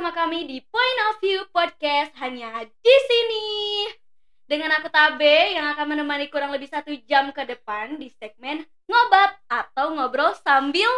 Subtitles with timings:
[0.00, 3.44] bersama kami di Point of View Podcast hanya di sini.
[4.48, 9.36] Dengan aku Tabe yang akan menemani kurang lebih satu jam ke depan di segmen ngobat
[9.44, 10.88] atau ngobrol sambil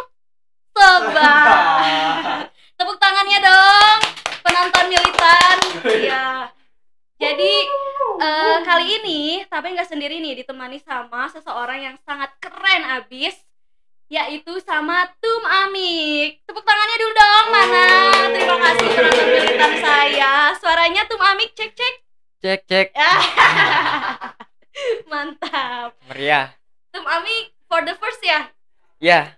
[0.71, 2.47] sobat.
[2.79, 3.99] Tepuk tangannya dong,
[4.39, 5.57] penonton militan.
[5.83, 6.27] Iya.
[7.19, 7.53] Jadi
[8.23, 13.35] eh, kali ini Tabe nggak sendiri nih ditemani sama seseorang yang sangat keren abis
[14.13, 16.37] yaitu sama Tum Amik.
[16.45, 17.85] Tepuk tangannya dulu dong, mana?
[18.29, 20.33] Terima kasih penonton militan saya.
[20.61, 21.95] Suaranya Tum Amik cek cek.
[22.45, 22.87] Cek cek
[25.09, 25.97] Mantap.
[26.13, 26.53] meriah.
[26.93, 28.53] Tum Amik for the first ya.
[29.01, 29.33] Ya,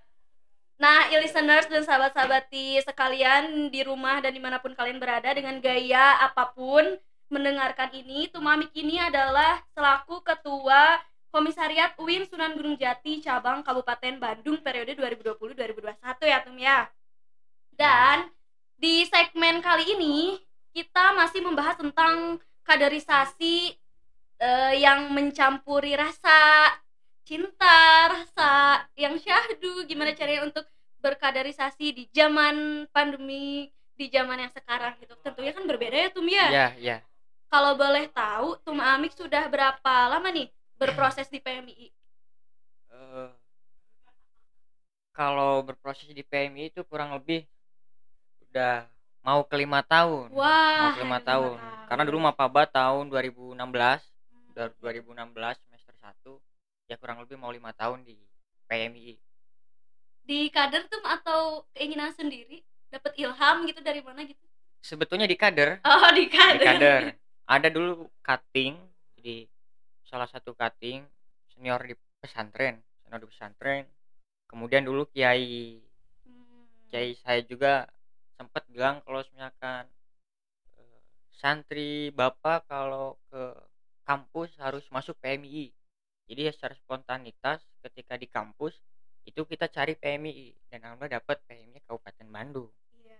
[0.75, 5.55] Nah, ya listeners dan sahabat-sahabati sekalian di rumah dan di mana pun kalian berada dengan
[5.63, 6.83] gaya apa pun
[7.31, 10.99] mendengarkan ini, Tumamik ini adalah selaku ketua
[11.35, 16.87] Komisariat UIN Sunan Gunung Jati cabang Kabupaten Bandung periode 2020-2021 ya Tum ya.
[17.75, 18.31] Dan
[18.79, 20.39] di segmen kali ini
[20.71, 23.75] kita masih membahas tentang kaderisasi
[24.39, 26.71] eh, yang mencampuri rasa
[27.27, 30.63] cinta, rasa yang syahdu, gimana caranya untuk
[31.03, 33.67] berkaderisasi di zaman pandemi,
[33.99, 35.19] di zaman yang sekarang gitu.
[35.19, 36.47] Tentunya kan berbeda ya Tum ya.
[36.47, 36.97] ya, ya.
[37.51, 41.87] Kalau boleh tahu, Tum Amik sudah berapa lama nih berproses di PMI?
[42.91, 43.29] Eh,
[45.11, 47.47] kalau berproses di PMI itu kurang lebih
[48.49, 48.83] udah
[49.23, 50.31] mau ke lima tahun.
[50.31, 51.57] Wah, mau ke lima tahun.
[51.87, 53.55] Karena dulu Mapaba tahun 2016,
[54.51, 56.39] dari 2016 semester 1
[56.85, 58.15] ya kurang lebih mau lima tahun di
[58.67, 59.17] PMI.
[60.25, 64.41] di kader Tum atau keinginan sendiri dapat ilham gitu dari mana gitu?
[64.81, 66.65] Sebetulnya di kader, Oh, di di kader.
[66.65, 67.01] kader.
[67.53, 68.73] Ada dulu cutting
[69.13, 69.45] di
[70.15, 71.03] salah satu cutting
[71.51, 73.83] senior di pesantren, senior di pesantren.
[74.47, 75.83] Kemudian dulu kiai
[76.23, 76.63] Hmm.
[76.87, 77.83] kiai saya juga
[78.39, 79.83] sempat bilang kalau misalkan
[80.79, 80.99] eh,
[81.35, 83.43] santri bapak kalau ke
[84.07, 85.73] kampus harus masuk PMI
[86.29, 88.73] jadi ya secara spontanitas ketika di kampus
[89.25, 92.71] itu kita cari PMI dan alhamdulillah dapat PMI Kabupaten Bandung
[93.01, 93.19] Iya.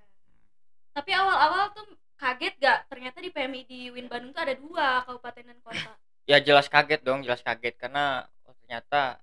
[0.94, 1.88] Tapi awal-awal tuh
[2.22, 2.80] kaget gak?
[2.92, 5.94] Ternyata di PMI di Win Bandung tuh ada dua kabupaten dan kota.
[6.26, 7.78] Ya jelas kaget dong jelas kaget.
[7.78, 9.22] Karena oh, ternyata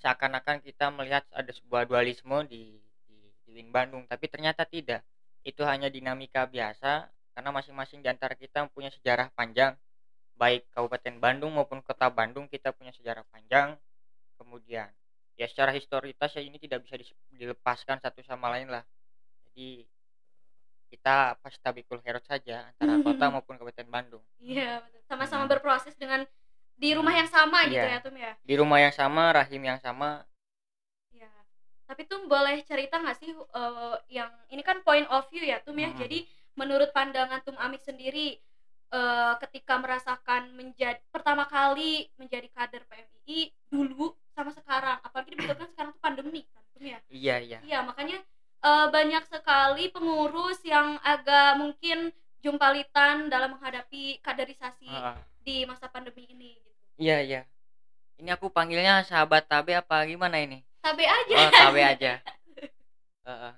[0.00, 2.76] seakan-akan kita melihat ada sebuah dualisme di,
[3.08, 3.16] di,
[3.48, 4.04] di Bandung.
[4.08, 5.04] Tapi ternyata tidak.
[5.46, 7.06] Itu hanya dinamika biasa
[7.36, 9.76] karena masing-masing di antara kita punya sejarah panjang.
[10.36, 13.78] Baik Kabupaten Bandung maupun Kota Bandung kita punya sejarah panjang.
[14.36, 14.90] Kemudian
[15.36, 16.96] ya secara historitas ya ini tidak bisa
[17.32, 18.84] dilepaskan satu sama lain lah.
[19.48, 19.84] Jadi
[20.86, 25.00] kita pas tabikul herot saja antara kota maupun Kabupaten Bandung Iya, betul.
[25.04, 25.52] Sama-sama Hmm.
[25.52, 26.22] berproses dengan
[26.72, 27.92] di rumah yang sama gitu Iya.
[27.92, 28.32] ya, Tum ya.
[28.38, 30.22] di rumah yang sama rahim yang sama
[31.10, 31.30] Iya.
[31.84, 35.74] Tapi Tum boleh cerita nggak sih eh, yang ini kan point of view ya, Tum
[35.74, 35.88] ya.
[35.88, 35.98] Hmm.
[35.98, 38.38] Jadi menurut pandangan Tum Amik sendiri
[38.88, 45.90] eh, ketika merasakan menjadi pertama kali menjadi kader PMI dulu sama sekarang, apalagi dibutuhkan sekarang
[45.90, 46.98] tuh pandemi kan, Tum ya.
[47.08, 48.22] iya iya Iya, makanya
[48.64, 56.26] eh, banyak sekali pengurus yang agak mungkin jumpalitan dalam menghadapi kaderisasi Ah, di masa pandemi
[56.30, 56.70] ini gitu.
[57.00, 57.40] iya iya.
[58.16, 60.64] Ini aku panggilnya sahabat tabe apa gimana ini?
[60.80, 61.34] Tabe aja.
[61.36, 62.12] oh tabe aja.
[63.26, 63.52] Heeh.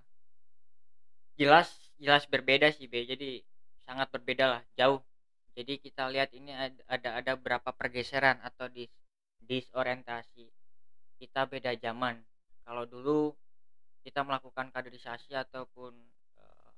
[1.39, 3.05] jelas jelas berbeda sih be.
[3.07, 3.43] Jadi
[3.87, 5.01] sangat berbeda lah jauh.
[5.55, 8.91] Jadi kita lihat ini ad- ada ada berapa pergeseran atau dis
[9.43, 10.47] disorientasi.
[11.19, 12.19] Kita beda zaman.
[12.67, 13.35] Kalau dulu
[14.03, 15.93] kita melakukan kaderisasi ataupun
[16.39, 16.71] eh,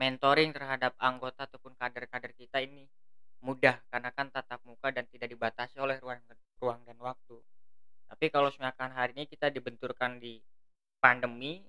[0.00, 2.88] mentoring terhadap anggota ataupun kader-kader kita ini
[3.44, 6.20] mudah karena kan tatap muka dan tidak dibatasi oleh ruang
[6.58, 7.36] ruang dan waktu.
[8.08, 10.40] Tapi kalau misalkan hari ini kita dibenturkan di
[11.04, 11.60] pandemi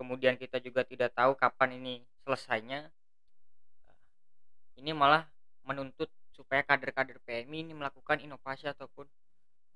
[0.00, 1.94] kemudian kita juga tidak tahu kapan ini
[2.24, 2.88] selesainya
[4.76, 5.24] ini malah
[5.64, 9.08] menuntut supaya kader-kader PMI ini melakukan inovasi ataupun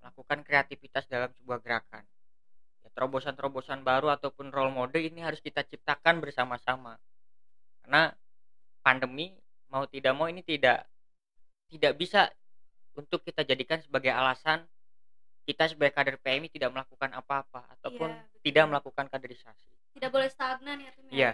[0.00, 2.04] melakukan kreativitas dalam sebuah gerakan
[2.92, 6.96] terobosan-terobosan baru ataupun role model ini harus kita ciptakan bersama-sama
[7.84, 8.12] karena
[8.80, 9.36] pandemi
[9.70, 10.84] mau tidak mau ini tidak
[11.70, 12.28] tidak bisa
[12.98, 14.66] untuk kita jadikan sebagai alasan
[15.46, 18.42] kita sebagai kader PMI tidak melakukan apa-apa ataupun betul.
[18.44, 21.12] tidak melakukan kaderisasi Tidak boleh stagnan ya, Tum ya.
[21.12, 21.32] Iya.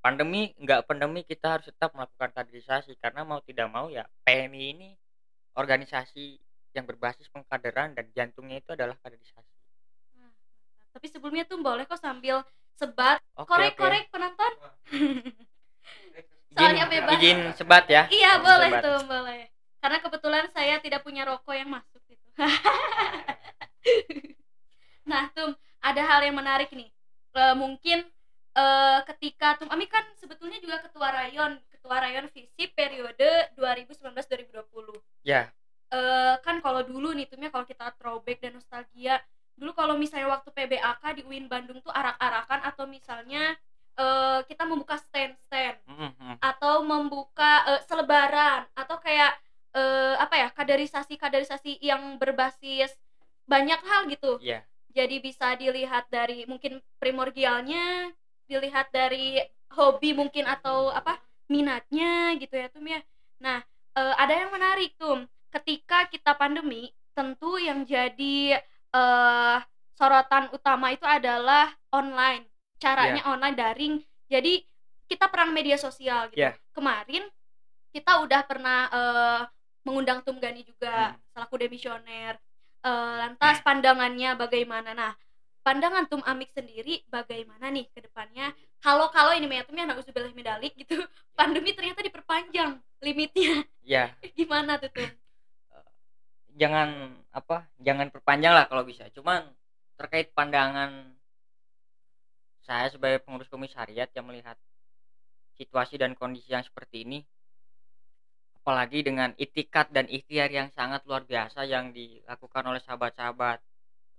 [0.00, 4.90] Pandemi nggak pandemi kita harus tetap melakukan kaderisasi karena mau tidak mau ya PMI ini
[5.60, 6.40] organisasi
[6.72, 9.59] yang berbasis pengkaderan dan jantungnya itu adalah kaderisasi.
[10.90, 12.42] Tapi sebelumnya tuh boleh kok sambil
[12.74, 14.52] sebat korek-korek penonton.
[14.56, 15.32] oke.
[16.50, 17.14] Soalnya Izin- bebas.
[17.18, 18.02] Izin sebat ya.
[18.10, 18.82] Iya, Izin boleh sebat.
[18.82, 19.42] tuh, boleh.
[19.80, 22.26] Karena kebetulan saya tidak punya rokok yang masuk gitu.
[25.10, 26.90] nah, Tum, ada hal yang menarik nih.
[27.30, 28.02] Eh, mungkin
[28.56, 35.48] eh, ketika Tum Ami kan sebetulnya juga ketua rayon ketua rayon visi periode 2019-2020 Ya,
[35.90, 39.22] eh kan kalau dulu nih Tumnya kalau kita throwback dan nostalgia
[39.56, 43.56] dulu kalau misalnya waktu PBAK di UIN Bandung tuh arak-arakan atau misalnya
[43.98, 46.34] eh, kita membuka stand-stand mm, mm.
[46.40, 49.32] atau membuka eh, selebaran atau kayak
[49.76, 52.94] eh, apa ya kaderisasi kaderisasi yang berbasis
[53.46, 54.62] banyak hal gitu Iya.
[54.94, 58.14] jadi bisa dilihat dari mungkin primordialnya
[58.46, 59.38] dilihat dari
[59.70, 61.18] hobi mungkin atau apa
[61.50, 63.02] minatnya gitu ya Tum ya
[63.38, 63.62] nah
[63.94, 68.58] eh, ada yang menarik Tum ketika kita pandemi tentu yang jadi
[68.90, 69.58] eh
[69.94, 72.48] sorotan utama itu adalah online.
[72.80, 73.94] Caranya online daring.
[74.26, 74.64] Jadi
[75.04, 76.38] kita perang media sosial gitu.
[76.40, 76.54] Iya.
[76.70, 77.26] kemarin
[77.90, 79.40] kita udah pernah eh,
[79.82, 81.18] mengundang Tum Gani juga Hmm.
[81.34, 82.38] selaku demisioner.
[82.80, 84.94] Eh, lantas pandangannya bagaimana?
[84.94, 85.12] Nah
[85.60, 88.54] pandangan Tum Amik sendiri bagaimana nih ke depannya?
[88.80, 90.96] Kalau kalau ini ya Tum ya nauzubillah medalik gitu
[91.36, 93.68] pandemi ternyata diperpanjang limitnya.
[93.84, 95.10] Ya, gimana tuh Tum
[96.58, 97.66] jangan apa?
[97.82, 99.06] Jangan perpanjang lah kalau bisa.
[99.14, 99.46] Cuman
[100.00, 101.12] terkait pandangan
[102.64, 104.56] saya sebagai pengurus komisariat yang melihat
[105.60, 107.20] situasi dan kondisi yang seperti ini
[108.60, 113.58] apalagi dengan itikat dan ikhtiar yang sangat luar biasa yang dilakukan oleh sahabat-sahabat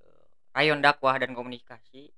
[0.02, 0.26] eh,
[0.58, 2.10] rayon dakwah dan komunikasi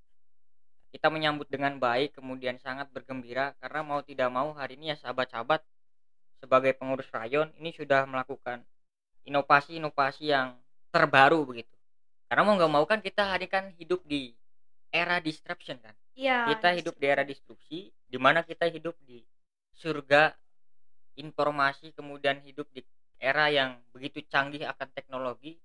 [0.90, 5.62] kita menyambut dengan baik kemudian sangat bergembira karena mau tidak mau hari ini ya sahabat-sahabat
[6.40, 8.64] sebagai pengurus rayon ini sudah melakukan
[9.24, 10.58] inovasi-inovasi yang
[10.94, 11.74] terbaru begitu.
[12.28, 14.34] Karena mau nggak mau kan kita hari kan hidup di
[14.94, 15.96] era disruption kan.
[16.14, 19.26] Iya kita hidup di era disrupsi di mana kita hidup di
[19.74, 20.34] surga
[21.18, 22.82] informasi kemudian hidup di
[23.18, 25.58] era yang begitu canggih akan teknologi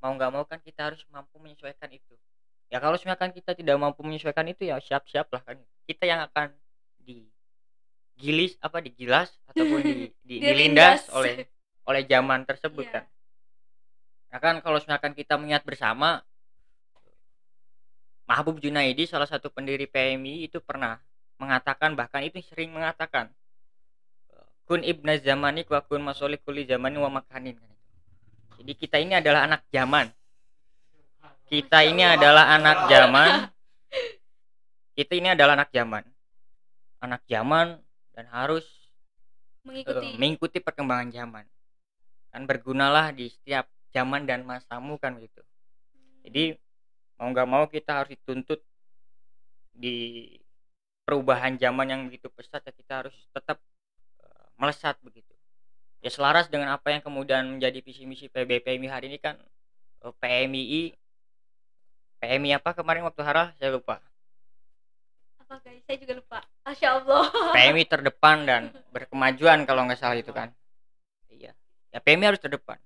[0.00, 2.14] mau nggak mau kan kita harus mampu menyesuaikan itu.
[2.70, 5.58] Ya kalau misalkan kita tidak mampu menyesuaikan itu ya siap-siap lah kan.
[5.84, 6.54] Kita yang akan
[7.02, 9.94] digilis apa digilas ataupun di,
[10.24, 11.10] di- Dilindas.
[11.12, 11.44] oleh
[11.90, 12.92] oleh zaman tersebut Iya.
[13.02, 13.04] kan.
[14.30, 16.22] Nah kan kalau misalkan kita mengingat bersama
[18.30, 21.02] Mahbub Junaidi salah satu pendiri PMI itu pernah
[21.34, 23.26] mengatakan bahkan itu sering mengatakan
[24.70, 27.58] kun ibna zamanik wa kun masolih kuli zamani wa makanin.
[28.54, 30.14] Jadi kita ini adalah anak zaman.
[31.50, 33.30] Kita ini adalah anak zaman.
[34.94, 36.06] Kita ini adalah anak zaman.
[37.02, 37.82] Anak zaman
[38.14, 38.62] dan harus
[39.66, 40.06] mengikuti.
[40.16, 41.44] mengikuti perkembangan zaman
[42.30, 45.42] kan bergunalah di setiap zaman dan masamu kan gitu.
[46.22, 46.54] Jadi
[47.18, 48.62] mau nggak mau kita harus dituntut
[49.74, 50.26] di
[51.02, 53.58] perubahan zaman yang begitu pesat ya kita harus tetap
[54.22, 55.34] eh, melesat begitu.
[56.00, 59.36] Ya selaras dengan apa yang kemudian menjadi visi misi PB PMI hari ini kan
[60.06, 60.94] eh, PMII
[62.20, 63.98] PMI apa kemarin waktu harah saya lupa.
[65.42, 65.82] Apa guys?
[65.88, 66.38] Saya juga lupa.
[66.62, 67.26] Masya Allah.
[67.58, 68.62] PMI terdepan dan
[68.94, 70.54] berkemajuan kalau nggak salah itu kan.
[71.26, 71.56] Iya
[71.90, 72.78] ya PMI harus terdepan.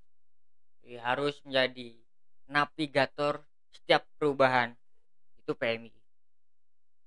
[0.81, 1.97] Ya, harus menjadi
[2.45, 3.41] navigator
[3.73, 4.77] setiap perubahan
[5.39, 5.89] itu PMI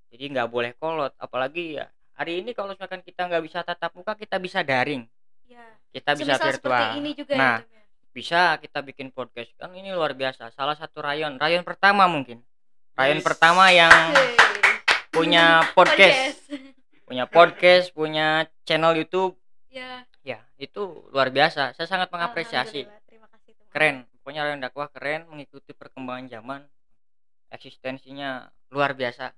[0.08, 1.86] jadi nggak boleh kolot apalagi ya
[2.16, 5.06] hari ini kalau misalkan kita nggak bisa tatap muka kita bisa daring.
[5.46, 5.62] Ya
[5.94, 6.58] kita bisa Semisal virtual.
[6.74, 9.54] seperti ini juga Nah, ya, bisa kita bikin podcast.
[9.54, 11.38] Kan ini luar biasa salah satu rayon.
[11.38, 12.42] Rayon pertama mungkin.
[12.98, 13.26] Rayon Yes.
[13.28, 13.94] pertama yang
[15.14, 15.46] punya
[15.78, 16.42] podcast.
[17.06, 18.28] punya podcast punya
[18.66, 19.38] channel YouTube.
[19.70, 21.72] Ya ya itu luar biasa.
[21.72, 22.84] Saya sangat mengapresiasi.
[23.08, 24.04] Terima kasih keren.
[24.20, 26.62] Pokoknya rayon dakwah keren mengikuti perkembangan zaman
[27.48, 29.32] eksistensinya luar biasa.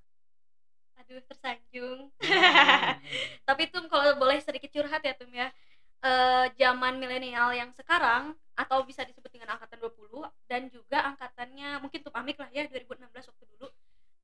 [0.98, 2.10] Aduh tersanjung.
[3.48, 5.54] Tapi Tum kalau boleh sedikit curhat ya Tum ya.
[6.02, 12.00] Eh zaman milenial yang sekarang atau bisa disebut dengan angkatan 20 dan juga angkatannya mungkin
[12.02, 13.68] Tum Amik lah ya 2016 waktu dulu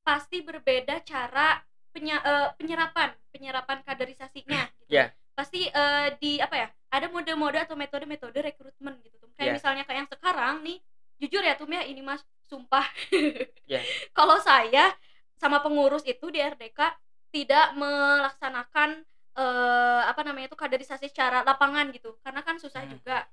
[0.03, 1.61] pasti berbeda cara
[1.95, 4.91] penya- eh, penyerapan penyerapan kaderisasinya gitu.
[4.91, 5.13] Ya.
[5.37, 9.55] Pasti eh, di apa ya ada mode-mode atau metode-metode rekrutmen gitu Tum kayak Ya.
[9.61, 10.79] misalnya kayak yang sekarang nih
[11.21, 12.89] jujur ya Tum ya ini Mas sumpah
[13.73, 13.85] Ya.
[14.17, 14.97] kalau saya
[15.37, 16.81] sama pengurus itu di RDK
[17.29, 19.05] tidak melaksanakan
[19.37, 22.97] eh, apa namanya itu kaderisasi secara lapangan gitu karena kan susah Hmm.
[22.97, 23.29] juga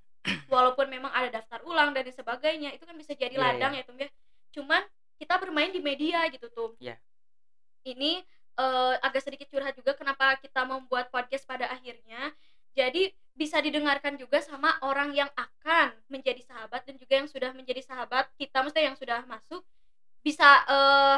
[0.52, 3.96] walaupun memang ada daftar ulang dan sebagainya itu kan bisa jadi Iya, ladang ya Tum
[3.96, 4.12] ya
[4.52, 4.84] cuman
[5.16, 7.00] kita bermain di media gitu Tum Iya.
[7.88, 8.20] ini
[8.56, 12.32] eh, agak sedikit curhat juga kenapa kita membuat podcast pada akhirnya
[12.74, 17.82] jadi bisa didengarkan juga sama orang yang akan menjadi sahabat dan juga yang sudah menjadi
[17.82, 19.62] sahabat kita maksudnya yang sudah masuk
[20.22, 21.18] bisa eh,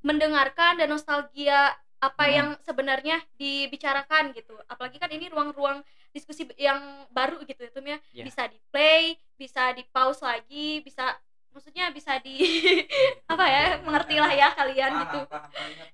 [0.00, 2.32] mendengarkan dan nostalgia apa Hmm.
[2.32, 6.80] yang sebenarnya dibicarakan gitu apalagi kan ini ruang-ruang diskusi yang
[7.12, 8.24] baru gitu ya Tum ya Ya.
[8.24, 11.12] bisa di play bisa di pause lagi bisa
[11.50, 12.38] maksudnya bisa di
[13.32, 15.20] apa ya mengertilah ya kalian gitu.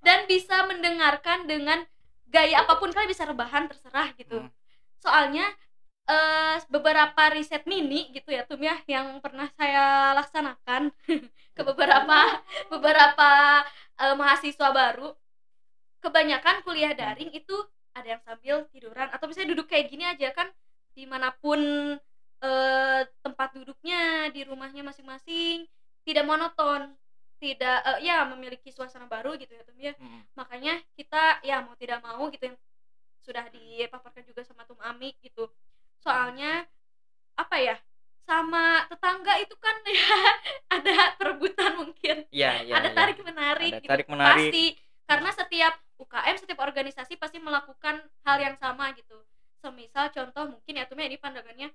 [0.04, 1.84] dan bisa mendengarkan dengan
[2.28, 4.44] gaya apa pun kalian bisa rebahan terserah gitu.
[4.44, 4.50] Hmm.
[5.00, 5.46] soalnya
[6.06, 10.94] eh, beberapa riset mini gitu ya Tum ya yang pernah saya laksanakan
[11.56, 12.18] ke beberapa
[12.72, 13.30] beberapa
[13.98, 15.12] eh, mahasiswa baru
[16.00, 17.56] kebanyakan kuliah daring itu
[17.96, 20.52] ada yang sambil tiduran atau misalnya duduk kayak gini aja kan
[20.92, 21.58] di mana pun
[22.40, 25.64] eh, tempat duduknya di rumahnya masing-masing
[26.02, 26.92] tidak monoton
[27.36, 30.20] tidak eh, ya memiliki suasana baru gitu ya Tum ya Mm.
[30.34, 32.58] makanya kita ya mau tidak mau gitu yang
[33.20, 35.48] sudah dipaparkan juga sama Tum Amik gitu
[35.98, 36.64] soalnya
[37.34, 37.76] apa ya
[38.22, 40.18] sama tetangga itu kan ya
[40.68, 42.74] ada perebutan mungkin Iya, iya.
[42.74, 42.96] ada iya.
[42.96, 44.50] tarik menarik Ada gitu tarik menarik.
[44.50, 44.64] pasti
[45.06, 49.14] karena setiap UKM setiap organisasi pasti melakukan hal yang sama gitu
[49.56, 51.68] semisal contoh mungkin ya Tum ya ini pandangannya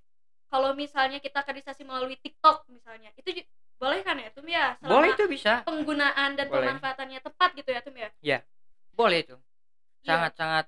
[0.52, 3.48] kalau misalnya kita kaderisasi melalui TikTok misalnya itu
[3.82, 4.78] boleh kan ya Tum ya?
[4.78, 5.66] Selama Boleh itu bisa.
[5.66, 6.70] penggunaan dan Boleh.
[6.70, 8.12] pemanfaatannya tepat gitu ya Tum ya?
[8.94, 9.40] Boleh itu.
[10.04, 10.06] Iya.
[10.06, 10.66] Sangat sangat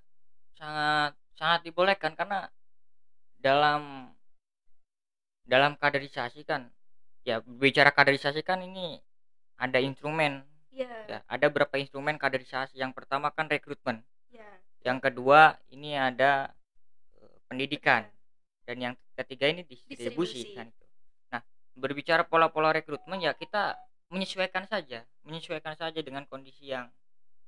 [0.58, 2.50] sangat sangat dibolehkan karena
[3.38, 4.10] dalam
[5.44, 6.72] dalam kaderisasi kan
[7.28, 8.98] ya bicara kaderisasi kan ini
[9.62, 10.42] ada instrumen.
[10.74, 10.90] Iya.
[11.06, 12.82] Ya ada berapa instrumen kaderisasi?
[12.82, 14.02] Yang pertama kan rekrutmen.
[14.34, 14.48] Iya.
[14.82, 16.50] Yang kedua ini ada
[17.22, 18.10] eh, pendidikan
[18.64, 20.56] dan yang ketiga ini distribusi, Distribusi.
[20.56, 20.86] kan itu.
[21.32, 21.42] Nah,
[21.76, 23.76] berbicara pola-pola rekrutmen ya kita
[24.08, 26.88] menyesuaikan saja, menyesuaikan saja dengan kondisi yang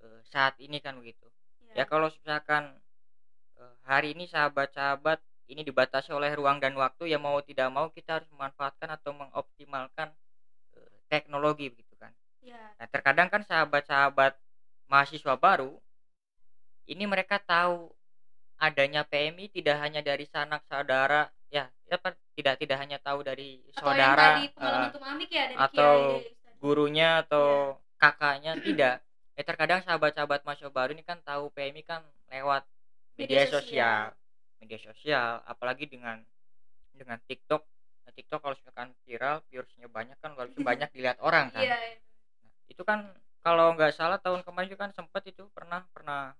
[0.01, 1.25] eh, saat ini kan begitu.
[1.71, 1.81] Iya.
[1.81, 2.75] Ya kalau misalkan
[3.55, 8.19] eh, hari ini sahabat-sahabat ini dibatasi oleh ruang dan waktu ya mau tidak mau kita
[8.19, 10.09] harus memanfaatkan atau mengoptimalkan
[10.75, 12.11] eh, teknologi begitu kan.
[12.41, 12.59] Iya.
[12.81, 14.35] Nah, terkadang kan sahabat-sahabat
[14.91, 15.79] mahasiswa baru
[16.85, 17.89] ini mereka tahu
[18.59, 23.59] adanya PMI tidak hanya dari sanak saudara ya, ya apa, tidak tidak hanya tahu dari
[23.75, 24.79] atau yang saudara tadi eh, ya
[25.29, 26.53] dari atau Kiai dari Ustaz.
[26.59, 27.47] gurunya atau
[27.99, 28.95] kakaknya tidak.
[29.35, 32.63] Ya terkadang sahabat-sahabat mahasiswa baru ini kan tahu PMI kan lewat
[33.19, 34.01] media, Media sosial.
[34.63, 36.23] media sosial, apalagi dengan
[36.95, 37.61] dengan TikTok.
[38.07, 41.63] Nah, TikTok kalau misalkan viral, viewersnya banyak kan lalu banyak dilihat orang kan.
[41.63, 41.99] iya iya.
[42.43, 43.11] Nah, itu kan
[43.43, 46.31] kalau nggak salah tahun kemarin juga kan sempat itu pernah pernah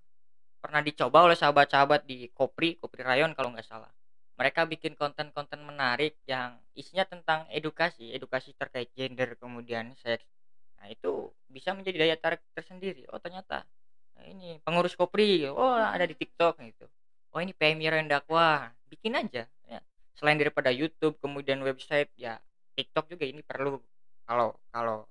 [0.65, 3.93] pernah dicoba oleh sahabat-sahabat di Kopri Kopri Rayon kalau nggak salah.
[4.33, 10.25] Mereka bikin konten-konten menarik yang isinya tentang edukasi edukasi terkait gender kemudian seks.
[10.81, 13.05] Nah itu bisa menjadi daya tarik tersendiri.
[13.13, 13.61] Oh ternyata
[14.17, 16.89] nah, ini pengurus Kopri oh ada di TikTok gitu.
[17.29, 19.79] Oh ini PMI Rayon Dakwah bikin aja ya.
[20.17, 22.41] selain daripada YouTube kemudian website ya
[22.73, 23.77] TikTok juga ini perlu.
[24.25, 25.05] Kalau kalau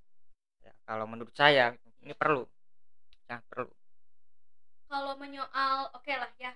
[0.66, 2.42] ya, kalau menurut saya ini perlu.
[3.30, 3.70] Sangat perlu
[4.94, 6.54] kalau menyoal oke lah ya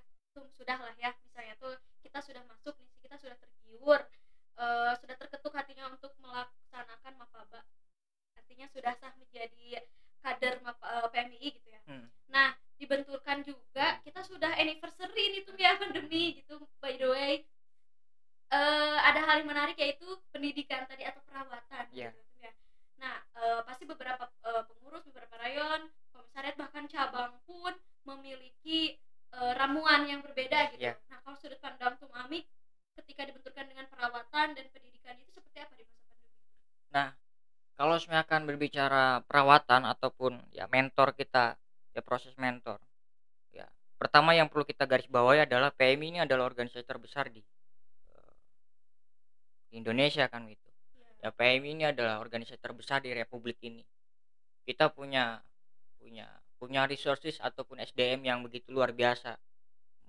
[0.55, 3.99] sudah lah ya misalnya tuh kita sudah masuk nih kita sudah tergiur
[4.63, 7.67] eh, sudah terketuk hatinya untuk melaksanakan mapaba
[8.39, 9.83] artinya sudah sah menjadi
[10.23, 12.07] kader Map- eh, PMI gitu ya Hmm.
[12.31, 17.33] nah dibenturkan juga kita sudah anniversary ini tuh ya pandemi gitu by the way
[18.49, 22.15] eh ada hal yang menarik yaitu pendidikan tadi atau perawatan Iya.
[22.15, 22.53] gitu ya.
[23.03, 27.75] nah eh, pasti beberapa eh, pengurus beberapa rayon komisariat bahkan cabang pun
[28.09, 28.97] memiliki
[29.37, 30.95] eh, ramuan yang berbeda gitu Iya.
[31.13, 32.49] nah kalau sudut pandang Tum Amik
[32.97, 36.37] ketika dibenturkan dengan perawatan dan pendidikan itu seperti apa di masa pandemi
[37.79, 41.55] kalau misalkan berbicara perawatan ataupun ya mentor kita
[41.95, 42.83] ya proses mentor
[43.55, 43.71] ya
[44.03, 47.39] pertama yang perlu kita garis bawahi adalah PMI ini adalah organisasi terbesar di
[48.11, 48.35] eh,
[49.71, 50.67] di Indonesia kan gitu
[50.99, 51.09] Iya.
[51.23, 53.87] ya PMI ini adalah organisasi terbesar di Republik ini
[54.67, 55.39] kita punya
[56.03, 56.27] punya
[56.59, 59.39] punya resources ataupun SDM yang begitu luar biasa.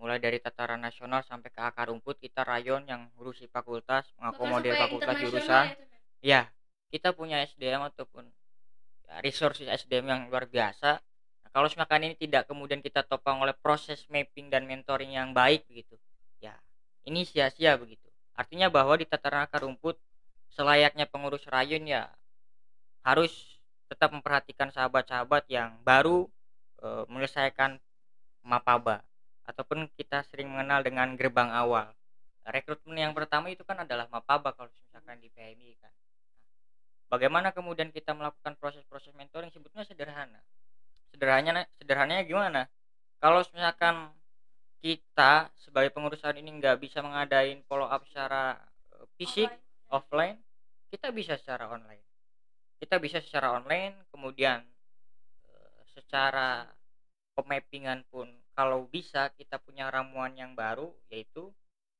[0.01, 5.15] Mulai dari tataran nasional sampai ke akar rumput kita rayon yang ngurusi fakultas mengakomodir fakultas
[5.21, 5.65] jurusan.
[5.69, 5.77] ya,
[6.25, 6.41] ya.
[6.41, 6.41] ya
[6.89, 8.25] kita punya SDM ataupun
[9.05, 10.97] ya, resources SDM yang luar biasa.
[11.45, 15.69] Nah, kalau misalkan ini tidak kemudian kita topang oleh proses mapping dan mentoring yang baik
[15.69, 15.95] begitu
[16.41, 16.55] ya
[17.07, 18.07] ini sia-sia begitu.
[18.35, 19.99] Artinya bahwa di tataran akar rumput
[20.55, 22.07] selayaknya pengurus rayon ya
[23.03, 26.29] harus tetap memperhatikan sahabat-sahabat yang baru
[26.83, 27.79] eh, menyelesaikan
[28.45, 29.03] mapaba.
[29.45, 31.89] Ataupun kita sering mengenal dengan gerbang awal.
[32.49, 35.93] Rekrutmen yang pertama itu kan adalah mapaba kalau misalkan di PMI kan.
[37.09, 40.41] Bagaimana kemudian kita melakukan proses-proses mentoring sebetulnya sederhana.
[41.09, 42.61] Sederhananya sederhananya gimana?
[43.17, 44.13] Kalau misalkan
[44.79, 48.55] kita sebagai pengurusan ini nggak bisa mengadain follow up secara
[48.93, 49.49] eh, fisik
[49.89, 50.37] Offline.
[50.37, 50.37] offline
[50.89, 52.05] kita bisa secara online.
[52.79, 54.63] Kita bisa secara online kemudian
[55.99, 56.65] secara
[57.35, 61.51] pemappingan pun kalau bisa kita punya ramuan yang baru yaitu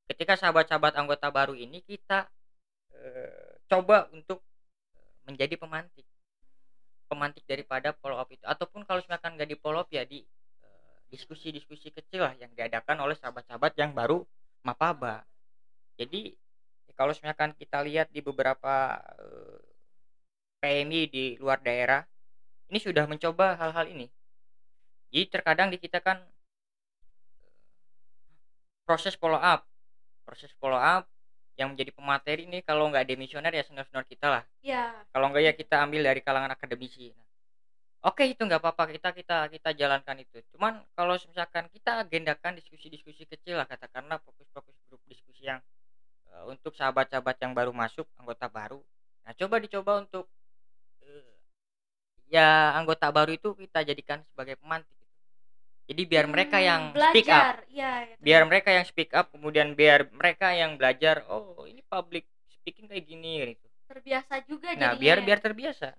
[0.10, 2.28] ketika sahabat-sahabat anggota baru ini kita
[2.92, 4.42] eh, coba untuk
[4.98, 6.04] eh, menjadi pemantik.
[7.10, 8.44] Pemantik daripada follow up itu.
[8.46, 10.26] Ataupun kalau misalkan nggak di follow up ya di
[10.66, 14.26] eh, diskusi-diskusi kecil lah yang diadakan oleh sahabat-sahabat yang baru
[14.66, 15.24] mapaba.
[15.96, 16.34] Jadi
[16.98, 19.62] kalau misalkan kita lihat di beberapa eh,
[20.60, 22.04] PMI di luar daerah
[22.70, 24.08] ini sudah mencoba hal-hal ini.
[25.10, 26.22] Jadi terkadang di kita kan
[28.86, 29.66] proses follow up.
[30.26, 31.10] Proses follow up
[31.60, 34.44] yang menjadi pemateri ini kalau nggak demisioner ya senior-senior kita lah.
[34.64, 37.12] Ya kalau enggak ya kita ambil dari kalangan akademisi.
[37.12, 37.28] Nah,
[38.08, 38.96] oke itu nggak apa-apa.
[38.96, 40.40] Kita kita kita jalankan itu.
[40.56, 45.60] Cuman kalau misalkan kita agendakan diskusi-diskusi kecil lah katakanlah fokus-fokus grup diskusi yang
[46.32, 48.80] eh, untuk sahabat-sahabat yang baru masuk anggota baru.
[49.28, 50.39] Nah coba dicoba untuk eh,
[52.30, 55.16] ya anggota baru itu kita jadikan sebagai pemantik gitu.
[55.90, 57.46] jadi biar mereka Hmm, yang speak up.
[57.46, 57.56] belajar.
[57.74, 58.22] Ya itu.
[58.22, 62.26] biar mereka yang speak up kemudian biar mereka yang belajar oh ini public
[62.62, 63.66] speaking kayak gini gitu.
[63.90, 65.26] Terbiasa juga nah biar ya.
[65.26, 65.90] biar terbiasa.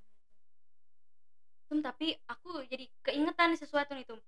[1.70, 4.18] Tum, tapi aku jadi keingetan sesuatu nih tuh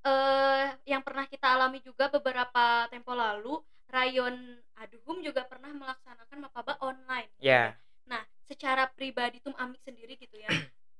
[0.00, 3.60] eh yang pernah kita alami juga beberapa tempo lalu
[3.92, 4.32] rayon
[4.80, 7.76] aduhum juga pernah melaksanakan mapaba online ya.
[8.08, 10.48] nah secara pribadi tum amik sendiri gitu ya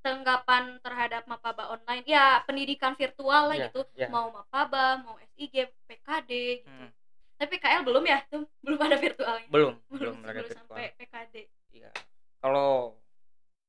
[0.00, 3.84] tanggapan terhadap mapaba online ya pendidikan virtual lah Ya, gitu.
[3.92, 4.08] ya.
[4.08, 6.30] mau mapaba mau SIG PKD
[6.60, 6.68] gitu.
[6.68, 6.88] Hmm,
[7.36, 8.24] tapi KL belum ya?
[8.26, 9.48] Tuh belum ada virtualnya.
[9.48, 10.56] Belum belum belum ada virtual.
[10.56, 11.34] sampai PKD
[11.70, 11.90] Iya.
[12.38, 12.98] kalau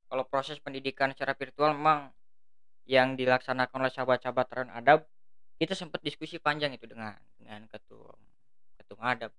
[0.08, 2.12] kalau proses pendidikan secara virtual memang
[2.84, 5.00] yang dilaksanakan oleh sahabat-sahabat Rayon Adab
[5.56, 8.12] kita sempat diskusi panjang itu dengan dengan ketua
[8.76, 9.32] ketua adab.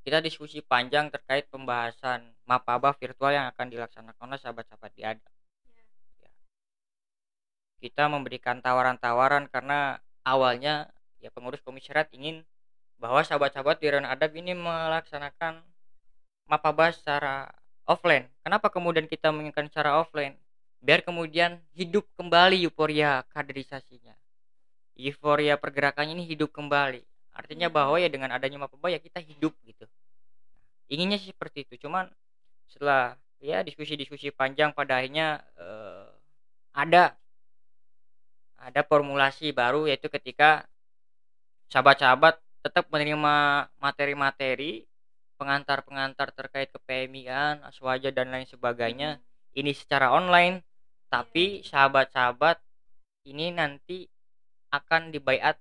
[0.00, 5.28] Kita diskusi panjang terkait pembahasan mapaba virtual yang akan dilaksanakan oleh sahabat-sahabat di adab.
[7.80, 10.88] Kita memberikan tawaran-tawaran karena awalnya
[11.20, 12.42] ya pengurus komisariat ingin
[12.96, 15.60] bahwa sahabat-sahabat di Rayon Adab ini melaksanakan
[16.48, 17.52] mapaba secara
[17.84, 18.26] offline.
[18.40, 20.34] Kenapa kemudian kita menginginkan secara offline?
[20.80, 24.16] Biar kemudian hidup kembali euforia kaderisasinya.
[24.96, 27.04] Euforia pergerakannya ini hidup kembali.
[27.36, 27.76] Artinya Hmm.
[27.76, 29.84] bahwa ya dengan adanya mapaba ya kita hidup gitu.
[30.88, 31.84] Inginnya sih seperti itu.
[31.84, 32.08] Cuman
[32.64, 36.08] setelah ya diskusi-diskusi panjang pada akhirnya eh,
[36.72, 37.12] ada
[38.56, 40.64] ada formulasi baru yaitu ketika
[41.68, 44.88] sahabat-sahabat tetap menerima materi-materi
[45.36, 49.20] pengantar-pengantar terkait kepemian, aswaja dan lain sebagainya
[49.52, 50.64] ini secara online
[51.12, 52.58] tapi sahabat-sahabat
[53.28, 54.08] ini nanti
[54.72, 55.56] akan dibaiat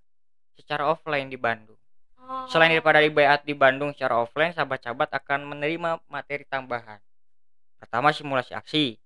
[0.57, 1.77] secara offline di Bandung.
[2.25, 2.49] Oh.
[2.49, 6.97] Selain daripada dibaiat di Bandung secara offline, sahabat-sahabat akan menerima materi tambahan.
[7.77, 8.97] Pertama simulasi aksi,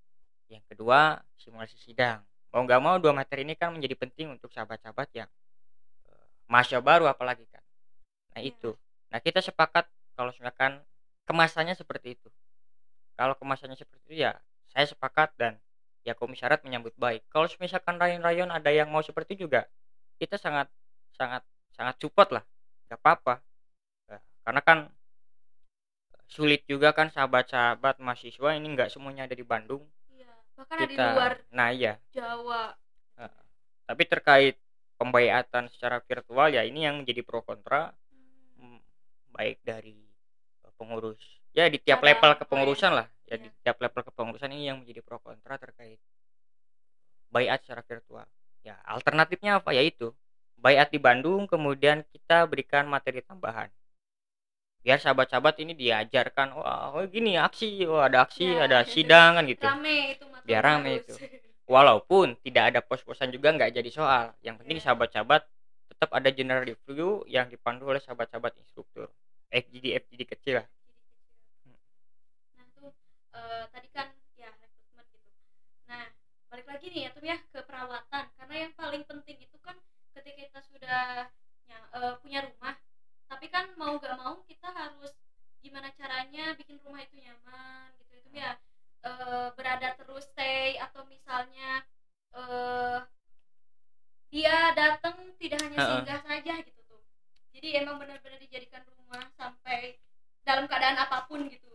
[0.48, 2.24] yang kedua simulasi sidang.
[2.54, 5.30] Mau nggak mau dua materi ini kan menjadi penting untuk sahabat-sahabat yang
[6.10, 7.64] eh, mahasiswa baru apalagi kan.
[8.36, 8.52] Nah Iya.
[8.54, 8.72] itu.
[9.12, 9.86] Nah kita sepakat
[10.18, 10.82] kalau misalkan
[11.30, 12.30] kemasannya seperti itu.
[13.20, 14.34] Kalau kemasannya seperti itu ya
[14.74, 15.58] saya sepakat dan
[16.08, 17.26] ya komisarat menyambut baik.
[17.34, 19.68] Kalau misalkan rayon-rayon ada yang mau seperti itu juga,
[20.22, 20.68] kita sangat
[21.14, 21.44] sangat
[21.76, 22.44] sangat support lah,
[22.90, 23.36] nggak apa-apa.
[24.10, 24.80] Ya, karena kan
[26.30, 29.84] sulit juga kan sahabat-sahabat mahasiswa ini nggak semuanya ada di Bandung.
[30.60, 31.94] Bahkan ada di Kita, luar nah iya.
[32.12, 32.76] Jawa
[33.90, 34.54] Tapi terkait
[35.02, 37.90] pembayatan secara virtual ya ini yang menjadi pro kontra
[38.60, 38.76] Hmm.
[38.76, 38.80] mm,
[39.32, 39.96] baik dari
[40.76, 41.18] pengurus
[41.56, 42.98] ya di tiap Cara level kepengurusan ya?
[43.02, 43.56] lah ya di Iya.
[43.66, 45.98] tiap level kepengurusan ini yang menjadi pro kontra terkait
[47.30, 48.28] bayat secara virtual
[48.62, 50.12] ya alternatifnya apa yaitu
[50.60, 53.72] bayat di Bandung kemudian kita berikan materi tambahan
[54.80, 58.64] biar sahabat-sahabat ini diajarkan wah oh gini aksi oh ada aksi Ya.
[58.66, 61.06] ada sidang kan gitu rame itu Biar rame harus.
[61.06, 61.16] itu.
[61.66, 64.84] walaupun tidak ada pos-posan juga nggak jadi soal yang penting Ya.
[64.88, 65.44] sahabat-sahabat
[65.90, 69.12] tetap ada general review yang dipandu oleh sahabat-sahabat instruktur
[69.50, 70.68] FGD FGD kecil lah
[72.56, 72.90] nah tuh
[73.34, 75.30] eh, tadi kan ya rekrutmen gitu
[75.86, 76.08] nah
[76.48, 79.76] balik lagi nih ya tuh ya ke perawatan karena yang paling penting itu kan
[80.16, 81.02] ketika kita sudah
[81.68, 82.80] nya- eh, punya rumah
[83.30, 85.14] tapi kan mau gak mau kita harus
[85.62, 88.14] gimana caranya bikin rumah itu nyaman gitu.
[88.26, 88.58] Itu ya
[89.06, 91.86] eh, berada terus stay atau misalnya
[92.36, 93.00] eh
[94.30, 97.02] dia datang tidak hanya singgah saja gitu tuh.
[97.54, 99.98] Jadi emang benar-benar dijadikan rumah sampai
[100.44, 101.70] dalam keadaan apa pun gitu.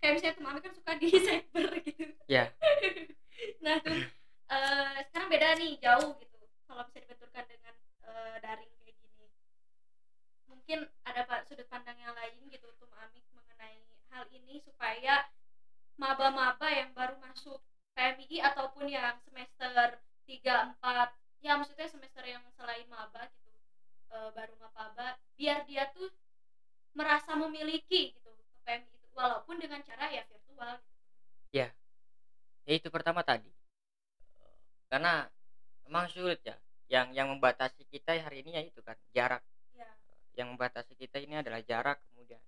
[0.00, 2.14] Kayak misalnya mami kan suka di cyber gitu.
[2.30, 2.50] Ya.
[3.64, 3.96] Nah tuh
[4.52, 6.38] eh, sekarang beda nih jauh gitu.
[6.68, 9.26] Kalau bisa dibenturkan dengan eh, daring kayak gini
[10.48, 13.80] mungkin ada pak sudut pandang yang lain gitu untuk Amik mengenai
[14.12, 15.28] hal ini supaya
[15.96, 17.60] maba-maba yang baru masuk
[17.96, 23.50] PMI ataupun yang semester 3 4 ya maksudnya semester yang selain maba gitu
[24.12, 26.12] eh, baru maba biar dia tuh
[26.92, 31.00] merasa memiliki gitu ke PMI itu walaupun dengan cara ya virtual gitu.
[32.70, 33.50] Ya itu pertama tadi.
[34.86, 35.26] Karena
[35.90, 36.54] memang sulit ya.
[36.86, 39.42] Yang yang membatasi kita hari ini ya itu kan jarak.
[39.74, 39.90] Iya.
[40.38, 42.38] Yang membatasi kita ini adalah jarak kemudian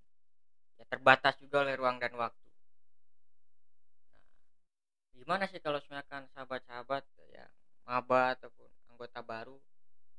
[0.78, 2.48] ya terbatas juga oleh ruang dan waktu.
[4.14, 4.22] Nah,
[5.18, 7.02] gimana sih kalau misalkan sahabat-sahabat
[7.34, 7.50] yang
[7.82, 9.58] maba ataupun anggota baru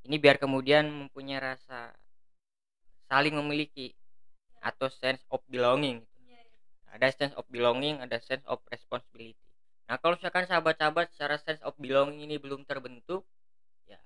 [0.04, 1.92] ini biar kemudian mempunyai rasa
[3.12, 3.92] saling memiliki
[4.64, 6.00] atau sense of belonging.
[6.88, 9.36] Ada sense of belonging, ada sense of responsibility.
[9.92, 13.28] Nah, kalau misalkan sahabat-sahabat secara sense of belonging ini belum terbentuk,
[13.84, 14.00] ya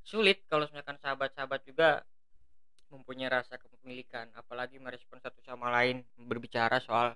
[0.00, 2.08] sulit kalau misalkan sahabat-sahabat juga
[2.88, 7.12] mempunyai rasa kepemilikan, apalagi merespon satu sama lain berbicara soal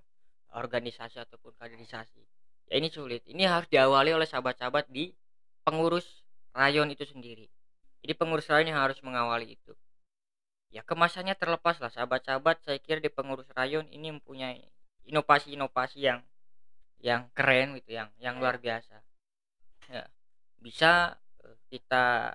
[0.53, 2.21] organisasi ataupun kaderisasi.
[2.69, 3.25] Ya ini sulit.
[3.25, 5.17] Ini harus diawali oleh sahabat-sahabat di
[5.65, 6.05] pengurus
[6.53, 7.49] rayon itu sendiri.
[8.05, 9.73] Jadi pengurus rayon yang harus mengawali itu.
[10.71, 12.63] Ya kemasannya terlepas lah sahabat-sahabat.
[12.63, 14.63] Saya kira di pengurus rayon ini mempunyai
[15.09, 16.21] inovasi-inovasi yang
[16.99, 18.41] yang keren gitu, yang yang Iya.
[18.43, 18.97] luar biasa.
[19.89, 20.05] Ya
[20.59, 22.35] bisa eh, kita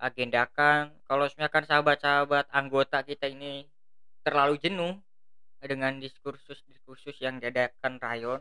[0.00, 3.68] agendakan kalau misalkan sahabat-sahabat anggota kita ini
[4.26, 4.98] terlalu jenuh
[5.64, 8.40] dengan diskursus-diskursus yang diadakan rayon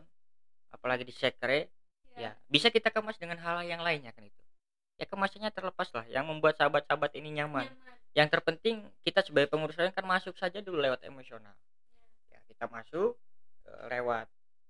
[0.75, 1.71] apalagi di sekre
[2.19, 2.29] Iya.
[2.29, 4.42] ya bisa kita kemas dengan hal yang lainnya kan itu
[5.03, 7.67] ya kemasannya terlepas lah yang membuat sahabat-sahabat ini nyaman.
[7.67, 7.91] Nyaman.
[8.13, 11.51] yang terpenting kita sebagai pengurus rayon kan masuk saja dulu lewat emosional.
[12.31, 12.39] Ya.
[12.47, 13.19] Kita masuk
[13.67, 14.29] eh, lewat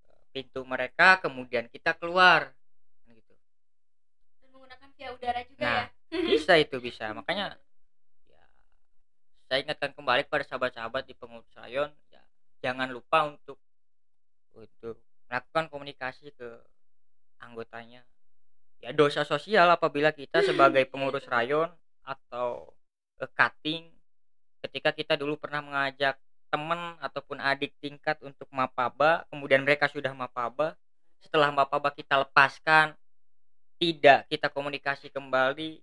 [0.10, 2.50] eh, pintu mereka kemudian kita keluar.
[3.06, 3.34] Kan gitu.
[4.42, 6.24] Dan menggunakan via udara juga Nah, ya.
[6.26, 7.12] bisa itu bisa.
[7.14, 7.54] Makanya
[8.26, 8.44] ya
[9.52, 12.24] saya ingatkan kembali kepada sahabat-sahabat di pengurus rayon ya
[12.64, 13.60] jangan lupa untuk
[14.56, 14.98] untuk
[15.30, 16.64] melakukan komunikasi ke
[17.44, 18.02] anggotanya
[18.84, 21.72] ya dosa sosial apabila kita sebagai pengurus rayon
[22.04, 22.76] atau
[23.24, 23.88] eh, cutting
[24.68, 26.20] ketika kita dulu pernah mengajak
[26.52, 30.76] teman ataupun adik tingkat untuk mapaba kemudian mereka sudah mapaba
[31.24, 32.92] setelah mapaba kita lepaskan
[33.80, 35.80] tidak kita komunikasi kembali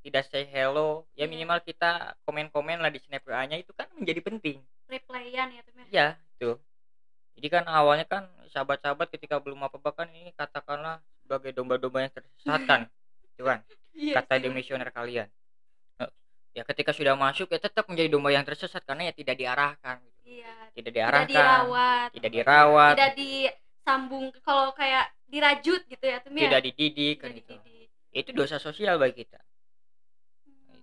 [0.00, 1.30] tidak say hello ya Iya.
[1.30, 5.84] minimal kita komen-komen lah di snap nya itu kan menjadi penting Replayan ya, Tem ya.
[5.92, 6.08] ya
[6.40, 6.50] itu
[7.38, 12.88] jadi kan awalnya kan sahabat-sahabat ketika belum apa-apa kan ini katakanlah sebagai domba-domba yang tersesatkan
[13.28, 13.60] itu kan
[13.92, 15.28] Iya kata di misioner kalian
[16.00, 16.10] Eh,
[16.56, 20.54] ya ketika sudah masuk ya tetap menjadi domba yang tersesat karena ya tidak diarahkan Iya.
[20.72, 22.08] tidak Tidak diarahkan dirawat.
[22.16, 26.48] tidak dirawat Tidak disambung kalau kayak dirajut gitu ya, Tem ya.
[26.48, 27.88] tidak dididik kan Tidak itu dididik.
[28.16, 29.36] itu dosa sosial bagi kita
[30.48, 30.80] Hmm.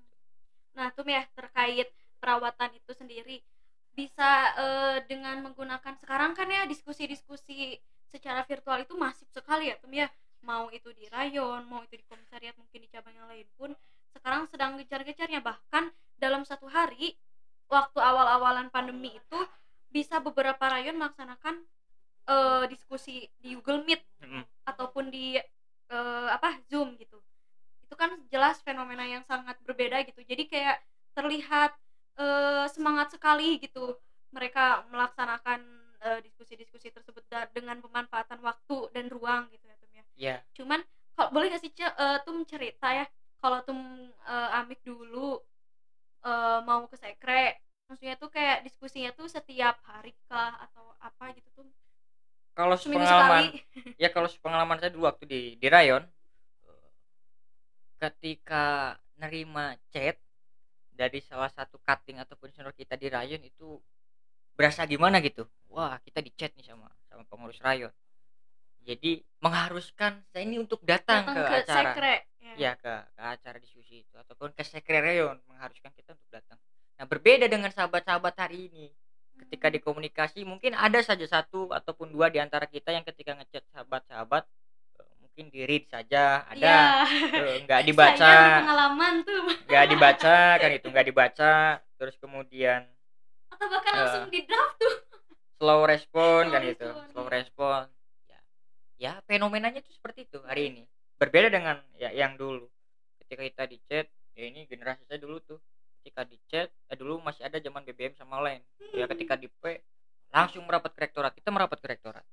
[0.77, 1.89] Nah, Tum ya terkait
[2.21, 3.41] perawatan itu sendiri
[3.95, 4.29] bisa
[4.60, 7.79] eh, dengan menggunakan sekarang kan ya diskusi-diskusi
[8.12, 10.05] secara virtual itu masif sekali ya, Tum ya.
[10.43, 13.71] Mau itu di rayon, mau itu di komisariat, mungkin di cabang yang lain pun
[14.15, 17.15] sekarang sedang gencar-gencarnya bahkan dalam satu hari
[17.67, 19.39] waktu awal-awalan pandemi itu
[19.91, 21.56] bisa beberapa rayon melaksanakan
[22.30, 24.43] eh, diskusi di Google Meet Mm-mm.
[24.69, 25.38] ataupun di
[25.91, 27.19] eh, apa Zoom gitu.
[27.86, 30.21] Itu kan jelas fenomena yang sangat berbeda gitu.
[30.26, 30.78] Jadi kayak
[31.17, 31.71] terlihat
[32.21, 33.98] eh, semangat sekali gitu
[34.36, 35.63] mereka melaksanakan
[36.21, 39.75] diskusi-diskusi tersebut da- dengan pemanfaatan waktu dan ruang gitu ya
[40.15, 40.80] Tum ya ya cuman
[41.15, 43.06] kalau boleh nggak sih eh, Tum cerita ya
[43.43, 45.43] kalau Tum eh, Amik dulu
[46.23, 51.49] eh, mau ke sekre maksudnya tuh kayak diskusinya tuh setiap hari kah atau apa gitu
[51.54, 51.67] tuh
[52.56, 53.99] kalau pengalaman sekali.
[54.01, 56.01] ya kalau pengalaman saya dulu waktu di di rayon
[57.99, 60.19] ketika nerima chat
[60.95, 63.80] dari salah satu cutting ataupun senior kita di rayon itu
[64.56, 65.43] berasa gimana gitu.
[65.67, 67.91] Wah kita di chat nih sama sama pengurus rayon
[68.86, 71.78] jadi mengharuskan saya ini untuk datang, datang ke, ke, acara.
[71.91, 72.15] sekre
[72.56, 72.74] ya.
[72.78, 76.58] Ke, ke acara diskusi itu ataupun ke sekre rayon mengharuskan kita untuk datang.
[76.95, 78.88] Nah berbeda dengan sahabat-sahabat hari ini.
[79.36, 79.76] Ketika Hmm.
[79.76, 84.48] dikomunikasi mungkin ada saja satu ataupun dua di antara kita yang ketika ngechat sahabat-sahabat
[84.95, 87.04] eh, mungkin di read saja ada.
[87.10, 88.32] Eh, nggak Saya dibaca
[88.63, 89.43] pengalaman tuh.
[89.67, 91.54] Nggak dibaca kan itu nggak dibaca.
[92.00, 92.88] Terus kemudian
[93.52, 94.00] atau bahkan Eh.
[94.00, 94.95] langsung di draft tuh.
[95.56, 97.32] Slow respon Slow kan itu slow iya.
[97.32, 97.82] respon
[98.95, 100.84] ya ya fenomenanya itu seperti itu hari ini.
[101.19, 102.67] Berbeda dengan ya yang dulu.
[103.23, 105.60] Ketika kita di chat ya ini generasi saya dulu tuh.
[106.01, 108.62] Ketika di chat eh, dulu masih ada zaman BBM sama lain
[108.93, 109.81] ya ketika di P
[110.31, 111.31] langsung merapat ke rektorat.
[111.36, 112.25] Kita merapat ke rektorat.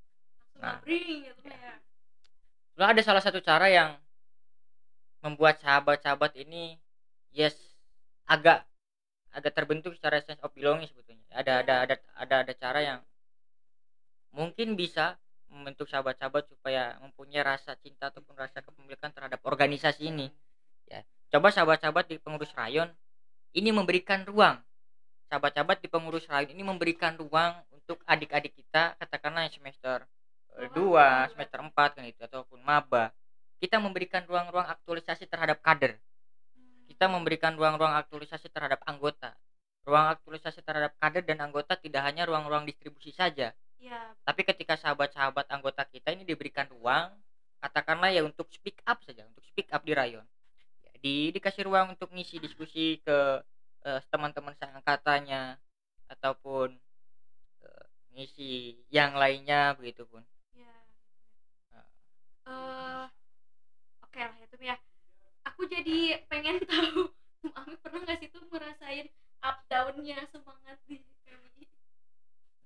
[0.59, 0.79] Nah.
[0.87, 1.75] gitu ya.
[2.79, 3.97] Lalu ada salah satu cara yang
[5.23, 6.75] membuat sahabat-sahabat ini
[7.31, 7.55] yes
[8.27, 8.67] agak
[9.33, 11.25] agak terbentuk secara sense of belonging sebetulnya.
[11.33, 12.99] Ada ada ada ada ada cara yang
[14.33, 15.17] mungkin bisa
[15.53, 20.33] membentuk sahabat-sahabat supaya mempunyai rasa cinta ataupun rasa kepemilikan terhadap organisasi ini.
[20.89, 22.89] Ya, coba sahabat-sahabat di pengurus rayon
[23.53, 24.57] ini memberikan ruang.
[25.29, 30.07] Sahabat-sahabat di pengurus rayon ini memberikan ruang untuk adik-adik kita katakanlah semester
[30.55, 31.31] eh, Bawah dua dua.
[31.35, 33.11] semester empat kan itu ataupun maba
[33.59, 35.99] kita memberikan ruang-ruang aktualisasi terhadap kader
[36.87, 39.35] kita memberikan ruang-ruang aktualisasi terhadap anggota
[39.83, 43.51] ruang aktualisasi terhadap kader dan anggota tidak hanya ruang-ruang distribusi saja
[43.83, 47.11] Iya, tapi ketika sahabat-sahabat anggota kita ini diberikan ruang
[47.59, 50.23] katakanlah ya untuk speak up saja untuk speak up di rayon
[50.87, 53.43] ya, di dikasih ruang untuk ngisi diskusi ke
[53.83, 55.59] eh, teman-teman seangkatannya
[56.15, 56.79] ataupun
[57.59, 60.23] eh, ngisi yang lainnya begitu pun
[60.55, 60.75] iya.
[61.75, 61.87] Nah.
[62.47, 63.05] Eh,
[63.99, 64.79] oke lah itu ya.
[65.43, 67.11] Aku jadi pengen tahu,
[67.51, 69.11] Ami pernah nggak sih tuh ngerasain
[69.43, 71.03] up downnya semangat di?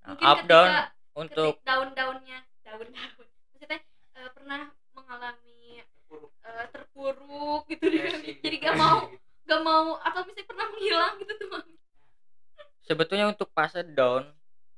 [0.05, 0.69] Nah, Mungkin up ketika- down
[1.17, 3.27] untuk daun-daunnya, daun-daun.
[3.57, 3.81] Maksudnya
[4.13, 5.81] eh, pernah mengalami
[6.13, 8.45] eh, terpuruk gitu PMI.
[8.45, 9.09] Jadi gak mau,
[9.49, 11.49] gak mau atau misalnya pernah menghilang gitu tuh
[12.87, 14.23] sebetulnya untuk fase down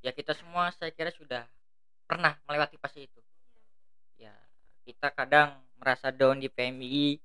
[0.02, 1.46] ya kita semua saya kira sudah
[2.10, 3.22] pernah melewati fase itu.
[4.18, 4.34] Ya
[4.90, 7.22] kita kadang merasa down di PMI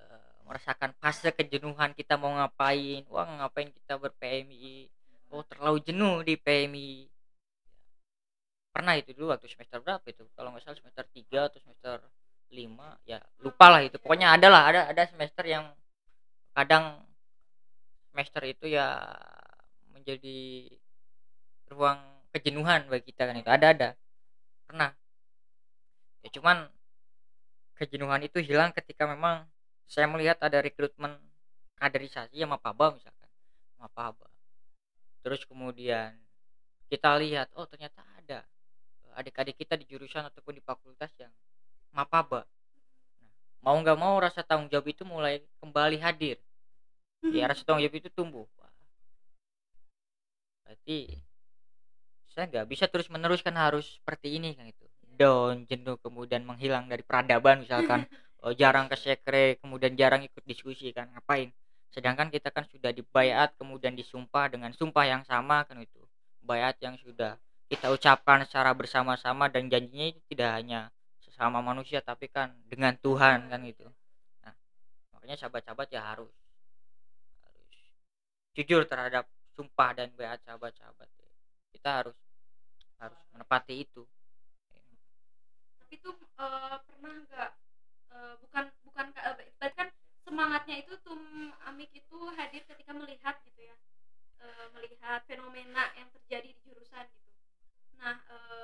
[0.00, 4.88] eh, merasakan fase kejenuhan kita mau ngapain wah ngapain kita ber PMI
[5.28, 7.11] oh terlalu jenuh di PMI
[8.72, 10.24] pernah itu dulu waktu semester berapa itu?
[10.32, 11.96] Kalau nggak salah semester 3 atau semester
[12.52, 13.96] 5 ya lupa lah itu.
[14.00, 15.68] Pokoknya ada lah ada ada semester yang
[16.56, 17.04] kadang
[18.12, 19.00] semester itu ya
[19.92, 20.68] menjadi
[21.68, 22.00] ruang
[22.32, 23.50] kejenuhan bagi kita kan itu.
[23.52, 23.88] Ada ada.
[24.64, 24.90] Pernah.
[26.24, 26.68] Ya cuman
[27.76, 29.44] kejenuhan itu hilang ketika memang
[29.90, 31.18] saya melihat ada rekrutmen
[31.76, 33.28] kaderisasi ya Mapaba misalkan
[33.76, 34.30] Mapaba
[35.26, 36.14] terus kemudian
[36.86, 38.46] kita lihat oh ternyata ada
[39.16, 41.32] adik-adik kita di jurusan ataupun di fakultas yang
[41.92, 42.48] Mapaba.
[43.20, 46.40] Nah, mau nggak mau rasa tanggung jawab itu mulai kembali hadir.
[47.28, 48.48] Ya rasa tanggung jawab itu tumbuh.
[48.56, 48.72] Wah.
[50.64, 51.20] berarti
[52.32, 54.88] saya nggak bisa terus meneruskan harus seperti ini kan itu.
[55.20, 58.08] Down jenuh kemudian menghilang dari peradaban misalkan.
[58.42, 61.06] Oh, jarang ke sekre kemudian jarang ikut diskusi kan.
[61.14, 61.54] Ngapain?
[61.94, 66.02] Sedangkan kita kan sudah dibayat kemudian disumpah dengan sumpah yang sama kan itu.
[66.42, 67.38] Bayat yang sudah
[67.72, 70.80] kita ucapkan secara bersama-sama dan janjinya itu tidak hanya
[71.24, 73.86] sesama manusia tapi kan dengan Tuhan kan itu
[74.44, 74.54] nah
[75.16, 76.32] makanya sahabat-sahabat ya harus
[77.44, 77.68] harus
[78.56, 79.24] jujur terhadap
[79.56, 81.08] sumpah dan bayat sahabat-sahabat.
[81.72, 82.16] Kita harus
[83.00, 84.02] harus menepati itu.
[85.80, 87.50] Tapi tuh eh, pernah nggak
[88.12, 89.88] eh, bukan bukan ka- berarti kan
[90.24, 91.16] semangatnya itu tuh
[91.68, 93.76] Amik itu hadir ketika melihat gitu ya
[94.40, 97.21] eh, melihat fenomena yang terjadi di jurusan gitu
[98.02, 98.61] nah eh,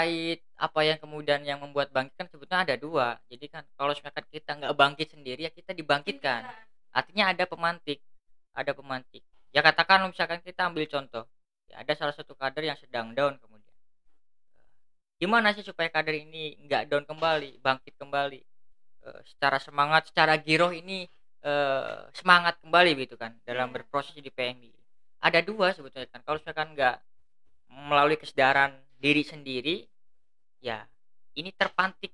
[0.00, 3.20] terkait apa yang kemudian yang membuat bangkit kan sebetulnya ada dua.
[3.28, 6.44] Jadi kan kalau misalkan kita nggak bangkit sendiri ya kita dibangkitkan.
[6.92, 8.00] Artinya ada pemantik
[8.56, 9.22] ada pemantik.
[9.52, 11.24] Ya katakan misalkan kita ambil contoh
[11.68, 13.76] ya ada salah satu kader yang sedang down kemudian.
[15.20, 18.40] Gimana sih supaya kader ini nggak down kembali bangkit kembali?
[19.04, 21.04] Eh, secara semangat secara giroh ini
[21.44, 23.80] eh, semangat kembali gitu kan dalam Iya.
[23.80, 24.72] berproses di PMI
[25.20, 26.20] ada dua sebetulnya kan.
[26.24, 26.96] Kalau misalkan nggak
[27.68, 29.76] melalui kesadaran diri sendiri
[30.60, 30.84] ya
[31.40, 32.12] ini terpantik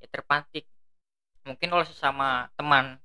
[0.00, 0.64] ya terpantik
[1.44, 2.96] mungkin oleh sesama teman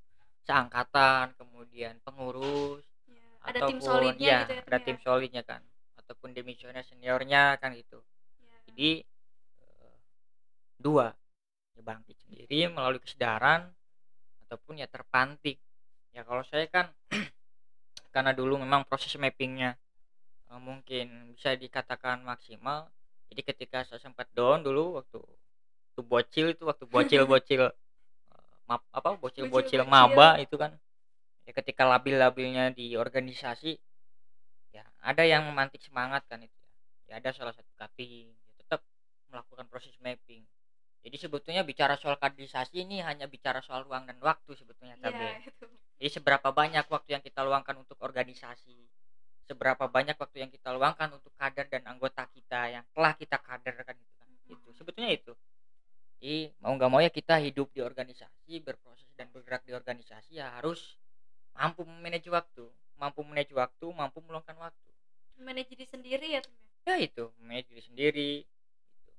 [0.48, 5.04] seangkatan kemudian pengurus Ya, ada tim solidnya ya, gitu ya ada Tim, tim ya.
[5.04, 5.62] solidnya kan
[6.00, 8.00] ataupun demisioner seniornya kan gitu
[8.42, 8.58] Ya.
[8.72, 8.92] jadi
[9.62, 9.96] eh,
[10.80, 11.12] dua
[11.76, 13.70] ya bangkit sendiri melalui kesadaran
[14.48, 15.60] ataupun ya terpantik
[16.12, 16.90] ya kalau saya kan
[18.16, 19.76] karena dulu memang proses mappingnya
[20.50, 22.88] eh, mungkin bisa dikatakan maksimal
[23.32, 27.64] jadi ketika saya sempat down dulu waktu waktu bocil itu waktu bocil bocil
[28.70, 29.88] map apa bocil bocil Bocil-bocil.
[29.88, 30.76] maba itu kan
[31.48, 33.80] ya ketika labil-labilnya di organisasi
[34.72, 36.56] ya ada yang memantik semangat kan itu
[37.08, 38.80] ya, ya ada salah satu cutting ya tetap
[39.32, 40.44] melakukan proses mapping
[41.02, 45.30] jadi sebetulnya bicara soal kaderisasi ini hanya bicara soal ruang dan waktu sebetulnya Iya, Tabe.
[45.50, 45.66] itu.
[45.98, 48.78] Jadi seberapa banyak waktu yang kita luangkan untuk organisasi,
[49.52, 53.96] seberapa banyak waktu yang kita luangkan untuk kader dan anggota kita yang telah kita kaderkan
[54.04, 54.28] itu kan.
[54.56, 55.34] Itu sebetulnya itu.
[56.22, 60.48] Jadi mau nggak mau ya kita hidup di organisasi, berproses dan bergerak di organisasi ya
[60.58, 60.82] harus
[61.58, 62.66] mampu memanage waktu,
[63.02, 64.92] mampu manage waktu, mampu meluangkan waktu.
[65.46, 66.54] manage diri sendiri ya Tum,
[66.88, 66.94] ya?
[66.94, 68.32] ya itu manage diri sendiri
[68.96, 69.12] gitu.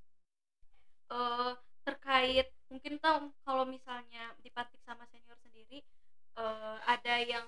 [1.13, 1.53] Eh,
[1.87, 5.79] terkait mungkin tau kalau misalnya dipantik sama senior sendiri
[6.43, 7.47] eh, ada yang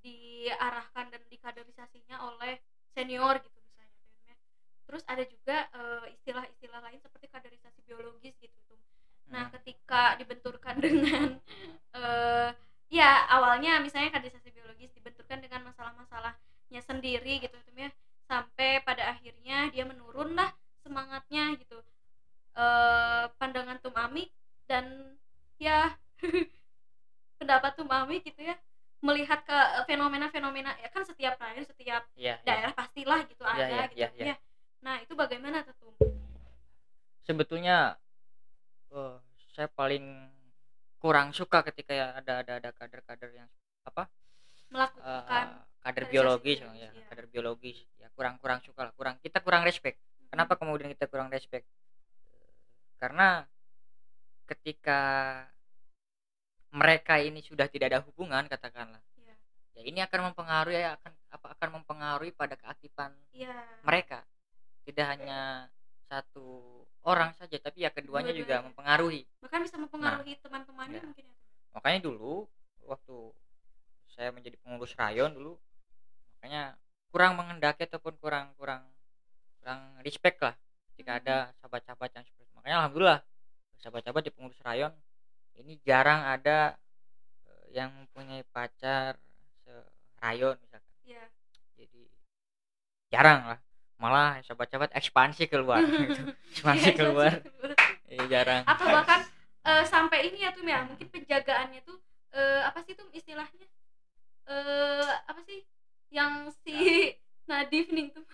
[0.00, 2.60] diarahkan dan dikaderisasinya oleh
[2.96, 4.34] senior gitu misalnya ya.
[4.88, 8.80] terus ada juga eh, istilah-istilah lain seperti kaderisasi biologis gitu Tum.
[9.30, 9.52] nah Hmm.
[9.60, 11.38] ketika dibenturkan dengan
[11.94, 12.50] eh
[12.90, 17.90] ya awalnya misalnya kaderisasi biologis dibenturkan dengan masalah-masalahnya sendiri gitu ya
[18.26, 20.50] sampai pada akhirnya dia menurun lah
[20.82, 21.78] semangatnya gitu
[22.58, 24.26] eh pandangan Tum Ami
[24.66, 25.14] dan
[25.62, 25.94] ya
[27.38, 28.58] pendapat Tum Ami gitu ya
[29.00, 29.58] melihat ke
[29.88, 32.44] fenomena-fenomena ya kan setiap setiap Iya, iya.
[32.44, 33.98] daerah pastilah gitu Iya, ada iya, gitu.
[34.00, 34.26] iya, iya.
[34.32, 34.36] ya
[34.80, 35.92] nah itu bagaimana tuh
[37.24, 37.96] sebetulnya
[38.92, 39.16] eh,
[39.52, 40.04] saya paling
[41.00, 43.48] kurang suka ketika ya ada ada ada kader-kader yang
[43.88, 45.46] apa eh, melakukan
[45.80, 47.04] kader kaderisasi biologis ya iya.
[47.08, 47.78] kader biologis.
[47.96, 49.96] Ya kurang kurang suka lah kurang kita kurang respect.
[50.28, 51.64] Kenapa kemudian kita kurang respect?
[52.36, 52.52] Eh,
[53.00, 53.48] karena
[54.44, 55.00] ketika
[56.70, 59.34] mereka ini sudah tidak ada hubungan katakanlah Iya.
[59.74, 63.54] ya ini akan mempengaruhi ya akan apa akan mempengaruhi pada keaktifan Iya.
[63.82, 64.22] mereka
[64.86, 65.66] tidak hanya
[66.10, 66.66] satu
[67.06, 71.06] orang saja tapi ya keduanya juga mempengaruhi bahkan bisa mempengaruhi Nah, teman-temannya ya.
[71.06, 71.36] mungkin ya
[71.70, 72.46] makanya dulu
[72.86, 73.16] waktu
[74.10, 75.54] saya menjadi pengurus rayon dulu
[76.38, 76.74] makanya
[77.10, 78.82] kurang mengendaki ataupun kurang kurang
[79.62, 80.54] kurang respect lah
[80.98, 81.20] jika Hmm.
[81.24, 83.20] ada sahabat-sahabat yang seperti makanya alhamdulillah
[83.80, 84.92] sahabat-sahabat di pengurus rayon
[85.60, 86.74] ini jarang ada
[87.44, 89.16] eh, yang mempunyai pacar
[90.20, 90.92] rayon misalkan.
[91.02, 91.24] Iya.
[91.74, 92.02] jadi
[93.08, 93.58] jarang lah.
[93.96, 96.22] Malah sahabat-sahabat ekspansi keluar gitu.
[96.52, 97.32] ekspansi Iya, keluar.
[97.40, 98.62] ekspansi Eh, jarang.
[98.64, 99.20] Atau bahkan
[99.64, 101.96] eh, sampai ini ya Tum ya mungkin penjagaannya tuh
[102.32, 103.66] eh, apa sih Tum istilahnya?
[104.44, 105.62] Eh apa sih
[106.10, 106.74] yang si
[107.46, 108.24] Nadif nih tuh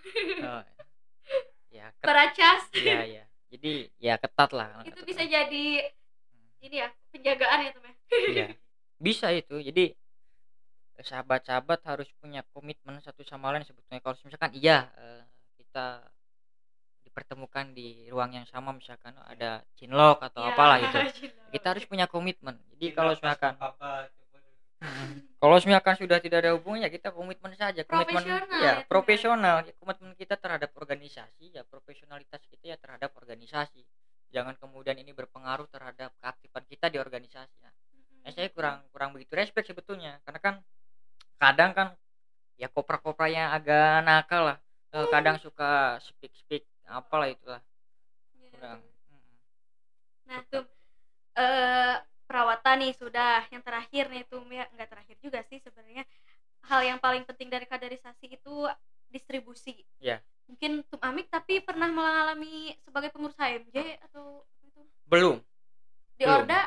[0.42, 0.64] Oh,
[1.68, 1.92] ya.
[2.08, 5.28] Beracas ya ya jadi ya ketat lah itu ketat bisa lah.
[5.28, 5.66] jadi
[6.60, 7.94] ini ya penjagaan ya Tum ya?
[8.32, 8.46] Iya.
[8.96, 9.92] bisa itu jadi
[10.96, 14.00] eh, sahabat-sahabat harus punya komitmen satu sama lain sebetulnya.
[14.00, 15.22] Kalau misalkan iya eh,
[15.60, 16.00] kita
[17.04, 20.98] dipertemukan di ruang yang sama misalkan ada cinlok atau Ya, apalah gitu.
[21.28, 21.48] cinlok.
[21.52, 22.56] kita harus punya komitmen.
[22.76, 23.54] Jadi kalau misalkan
[25.40, 27.80] kalau misalkan sudah tidak ada hubungannya kita komitmen saja.
[27.84, 28.84] Komitmen Profesional ya ya, ya.
[28.88, 29.56] profesional.
[29.64, 33.84] Ya, komitmen kita terhadap organisasi ya profesionalitas kita ya terhadap organisasi
[34.34, 37.72] jangan kemudian ini berpengaruh terhadap keaktifan kita di organisasi Nah,
[38.26, 40.54] ya saya kurang kurang begitu respect sebetulnya karena kan
[41.38, 41.88] kadang kan
[42.60, 44.58] ya kopra-kopra yang agak nakal lah
[44.96, 47.60] Eh, kadang suka speak speak apalah itulah
[48.40, 48.48] Ya.
[48.54, 49.36] kurang Mm-mm.
[50.28, 50.64] Nah, tuh
[51.38, 51.96] eh
[52.28, 53.44] perawatan nih sudah.
[53.52, 56.04] Yang terakhir nih tuh ya enggak terakhir juga sih sebenarnya.
[56.66, 58.54] Hal yang paling penting dari kaderisasi itu
[59.12, 59.84] distribusi.
[60.00, 60.22] Ya.
[60.46, 64.82] Mungkin Tum Amik tapi pernah mengalami sebagai pengurus HMJ atau apa itu?
[65.10, 65.36] belum
[66.16, 66.42] Di Belum.
[66.42, 66.60] Orda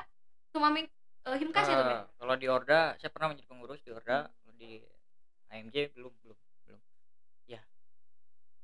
[0.52, 0.88] Tum Amik
[1.26, 2.00] eh, Himkas ya Tum ya?
[2.00, 4.84] Eh, kalau di Orda saya pernah menjadi pengurus di Orda kalau di
[5.50, 6.38] AMJ belum belum
[6.68, 6.80] belum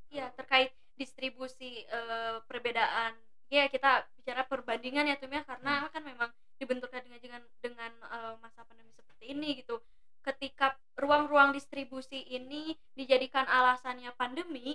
[0.06, 3.12] Iya, terkait distribusi eh, perbedaan.
[3.46, 8.34] Ya, kita bicara perbandingan ya Tum ya karena kan memang dibenturkan dengan dengan dengan eh,
[8.42, 9.82] masa pandemi seperti ini gitu.
[10.24, 14.74] Ketika ruang-ruang distribusi ini dijadikan alasannya pandemi,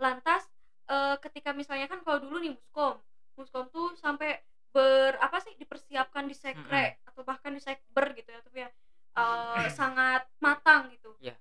[0.00, 0.48] lantas
[0.88, 2.96] eh, ketika misalnya kan kalau dulu nih Muskom,
[3.36, 8.40] Muskom tuh sampai ber apa sih dipersiapkan di sekre atau bahkan di sekber gitu ya
[8.40, 8.70] Tum ya.
[9.10, 11.12] Eh, sangat matang gitu.
[11.18, 11.34] Iya.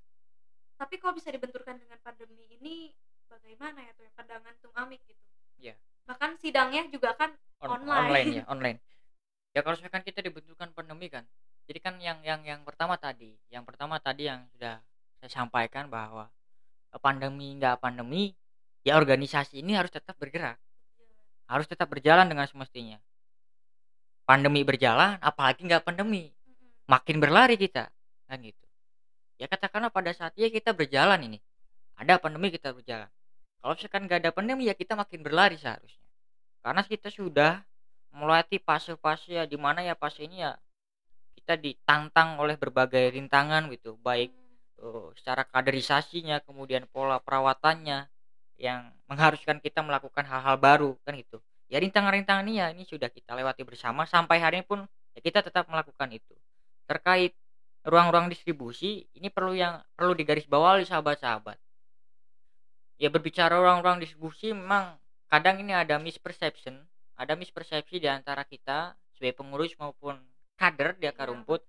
[0.76, 2.90] Tapi kalau bisa dibenturkan dengan pandemi ini
[3.30, 5.24] bagaimana ya tuh ya pandangan Tum Amik gitu.
[5.62, 5.78] Iya.
[6.10, 8.00] Bahkan sidangnya juga kan On- Online.
[8.08, 8.78] online ya online
[9.52, 11.26] ya kalau misalkan kita dibenturkan pandemi kan
[11.68, 14.80] jadi kan yang yang yang pertama tadi yang pertama tadi yang sudah
[15.20, 16.32] saya sampaikan bahwa
[16.96, 18.32] eh, pandemi nggak pandemi
[18.84, 20.60] ya organisasi ini harus tetap bergerak.
[21.50, 23.02] Harus tetap berjalan dengan semestinya.
[24.24, 26.30] Pandemi berjalan apalagi nggak pandemi.
[26.86, 27.90] Makin berlari kita
[28.30, 28.66] kan gitu.
[29.42, 31.40] Ya katakanlah pada saat ya kita berjalan ini.
[31.98, 33.10] Ada pandemi kita berjalan.
[33.60, 36.06] Kalau misalkan nggak ada pandemi ya kita makin berlari seharusnya.
[36.62, 37.64] Karena kita sudah
[38.14, 40.54] melewati fase-fase ya di mana ya fase ini ya
[41.38, 43.98] kita ditantang oleh berbagai rintangan gitu.
[44.00, 44.30] Baik
[44.80, 48.06] eh, secara kaderisasinya kemudian pola perawatannya
[48.60, 51.40] yang mengharuskan kita melakukan hal-hal baru kan gitu.
[51.72, 54.04] Ya rintangan-rintangan ini ya ini sudah kita lewati bersama.
[54.04, 54.84] Sampai hari ini pun
[55.16, 56.36] ya kita tetap melakukan itu.
[56.86, 57.34] Terkait
[57.88, 61.58] ruang-ruang distribusi ini perlu yang perlu digarisbawahi sahabat-sahabat.
[63.00, 65.00] Ya berbicara ruang-ruang distribusi memang
[65.32, 66.84] kadang ini ada misperception
[67.20, 70.16] ada mispersepsi di antara kita sebagai pengurus maupun
[70.56, 71.62] kader di akar Iya, rumput.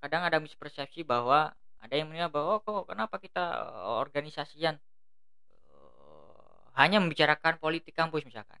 [0.00, 4.80] kadang ada mispersepsi bahwa ada yang menilai bahwa oh, kok kenapa kita eh, organisasian
[6.74, 8.58] hanya membicarakan politik kampus misalkan.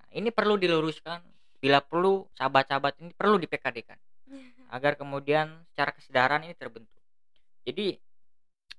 [0.00, 1.20] Nah, ini perlu diluruskan
[1.62, 3.98] bila perlu sahabat-sahabat ini perlu di PKD-kan
[4.76, 7.02] agar kemudian secara kesadaran ini terbentuk.
[7.62, 7.94] Jadi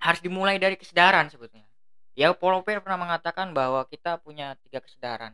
[0.04, 1.70] harus dimulai dari kesadaran sebetulnya.
[2.14, 5.34] Ya Paulo Freire pernah mengatakan bahwa kita punya tiga kesadaran.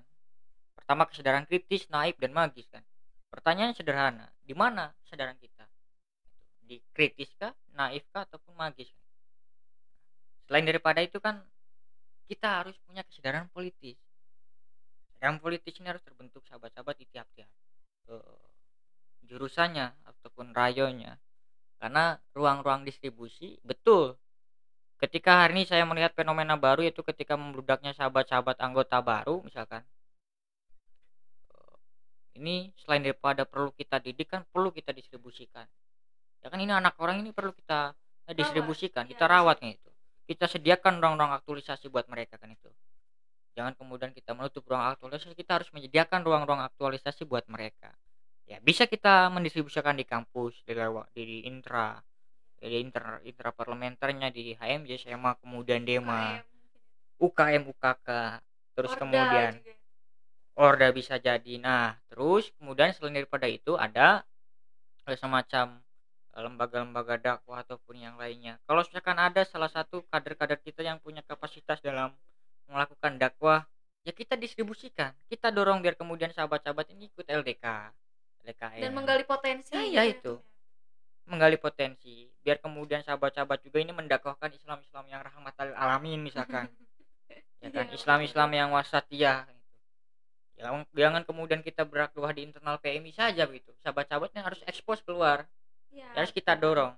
[0.77, 2.79] Pertama kesadaran kritis, naif dan magis kan.
[3.27, 5.67] Pertanyaan sederhana, di mana kesadaran kita?
[6.63, 8.89] Di kritis kah, naif kah ataupun magis?
[10.47, 11.43] Selain daripada itu kan
[12.29, 13.97] kita harus punya kesadaran politis.
[15.09, 17.49] Kesadaran politis ini harus terbentuk sahabat-sahabat di tiap-tiap
[18.13, 18.45] uh,
[19.25, 21.17] jurusannya ataupun rayonya.
[21.81, 24.13] Karena ruang-ruang distribusi betul
[24.99, 29.79] ketika hari ini saya melihat fenomena baru yaitu ketika membludaknya sahabat-sahabat anggota baru misalkan
[31.55, 31.77] eh,
[32.35, 35.63] ini selain daripada perlu kita didik kan perlu kita distribusikan.
[36.43, 37.95] Ya kan ini anak orang ini perlu kita
[38.27, 39.89] eh, distribusikan Rawat, kita iya, rawatnya itu
[40.29, 42.69] kita sediakan ruang-ruang aktualisasi buat mereka kan itu.
[43.57, 47.89] Jangan kemudian kita menutup ruang aktualisasi kita harus menyediakan ruang-ruang aktualisasi buat mereka.
[48.45, 51.97] Ya bisa kita mendistribusikan di kampus di lewat di intra
[52.61, 56.37] di inter intra parlementernya di HMJ SMA kemudian Dema
[57.17, 58.07] UKM UKK
[58.77, 59.73] terus Orda kemudian juga.
[60.59, 61.53] Orda bisa jadi.
[61.57, 64.21] Nah terus kemudian selain daripada itu ada
[65.09, 65.81] semacam
[66.45, 68.59] lembaga-lembaga dakwah ataupun yang lainnya.
[68.63, 72.11] Kalau misalkan ada salah satu kader-kader kita yang punya kapasitas dalam
[72.69, 73.65] melakukan dakwah
[74.03, 75.11] ya kita distribusikan.
[75.27, 77.65] Kita dorong biar kemudian sahabat-sahabat ini ikut LDK
[78.47, 80.33] LDKM dan menggali potensi Ya, gitu ya itu.
[81.27, 82.31] menggali potensi.
[82.41, 86.65] Biar kemudian sahabat-sahabat juga ini mendakwahkan Islam-Islam yang rahmatal alamin misalkan.
[87.59, 87.91] Ya kan?
[87.91, 89.59] Iya, Islam-Islam yang wasatiyah gitu.
[90.63, 95.43] Jangan, jangan kemudian kita berdakwah di internal PMI saja begitu sahabat-sahabatnya harus ekspos keluar
[95.89, 96.93] Iya, harus kita dorong.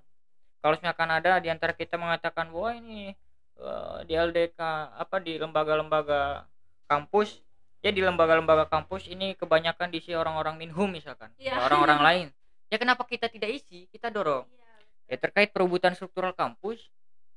[0.62, 3.12] Kalau misalkan ada di antara kita mengatakan bahwa ini
[3.58, 4.58] eh, di LDK
[4.94, 6.46] apa di lembaga-lembaga
[6.86, 7.40] kampus
[7.82, 11.58] ya di lembaga-lembaga kampus ini kebanyakan diisi orang-orang minhum misalkan Iya.
[11.58, 12.26] ya, orang-orang lain.
[12.70, 13.90] Ya kenapa kita tidak isi?
[13.90, 14.46] Kita dorong.
[14.48, 14.72] Iya,
[15.12, 16.78] ya terkait perebutan struktural kampus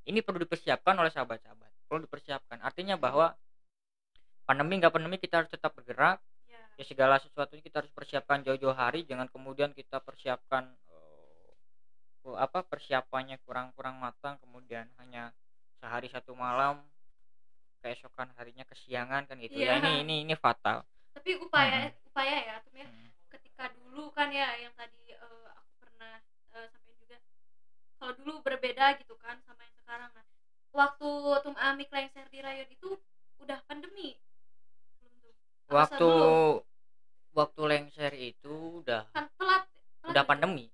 [0.06, 1.90] ini perlu dipersiapkan oleh sahabat-sahabat.
[1.90, 2.62] Perlu dipersiapkan.
[2.62, 3.34] Artinya bahwa
[4.46, 6.22] pandemi nggak pandemi kita harus tetap bergerak.
[6.46, 6.62] Iya.
[6.78, 10.70] ya segala sesuatunya kita harus persiapkan jauh-jauh hari jangan kemudian kita persiapkan
[12.34, 15.30] apa persiapannya kurang-kurang matang kemudian hanya
[15.78, 16.82] sehari satu malam
[17.86, 19.78] keesokan harinya kesiangan kan gitu ya.
[19.78, 19.86] Iya.
[19.86, 20.82] ini ini ini fatal.
[21.14, 23.08] Tapi upaya upaya ya Hmm.
[23.30, 26.18] ketika dulu kan ya yang tadi eh, aku pernah
[26.58, 27.18] eh, sampaikan juga
[28.02, 30.10] kalau dulu berbeda gitu kan sama yang sekarang.
[30.18, 30.26] Nah
[30.74, 31.10] waktu
[31.46, 32.98] tum amik lengser di rayon itu
[33.38, 34.18] udah pandemi.
[35.00, 35.34] Belum tuh.
[35.70, 36.10] Apa waktu
[37.36, 40.66] waktu lengser itu udah kan telat, telat udah pandemi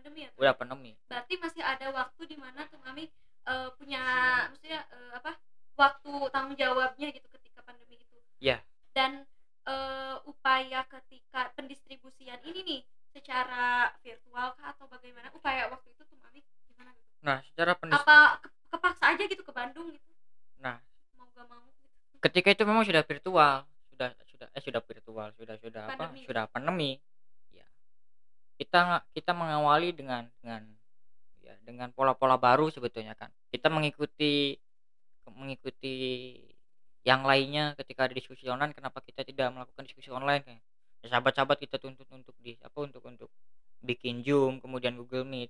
[0.00, 0.92] pandemi ya udah pandemi.
[1.06, 3.12] Berarti masih ada waktu di mana tum amik
[3.44, 4.02] eh, punya
[4.48, 5.36] maksudnya eh, apa
[5.76, 8.16] waktu tanggung jawabnya gitu ketika pandemi itu.
[8.40, 8.64] Iya.
[8.90, 9.28] dan
[9.68, 12.80] eh, upaya ketika pendistribusian ini nih
[13.12, 15.28] secara virtual kah atau bagaimana?
[15.30, 17.06] Upaya waktu itu tuh mami gimana gitu?
[17.20, 20.10] Nah secara pendis apa ke- kepaksa aja gitu ke Bandung gitu?
[20.58, 20.80] Nah.
[21.14, 21.86] Mau gak mau gitu?
[22.20, 23.54] Ketika itu memang sudah virtual
[23.92, 26.24] sudah sudah eh sudah virtual sudah sudah apa Pandemi.
[26.24, 26.90] sudah pandemi.
[26.96, 27.09] ya
[28.60, 30.60] kita kita mengawali dengan dengan
[31.40, 33.32] ya dengan pola-pola baru sebetulnya kan.
[33.48, 34.52] Kita mengikuti
[35.32, 35.94] mengikuti
[37.08, 40.60] yang lainnya ketika ada diskusi online kenapa kita tidak melakukan diskusi online kan
[41.00, 43.32] ya, sahabat-sahabat kita tuntut untuk di apa untuk untuk
[43.80, 45.48] bikin zoom kemudian google meet.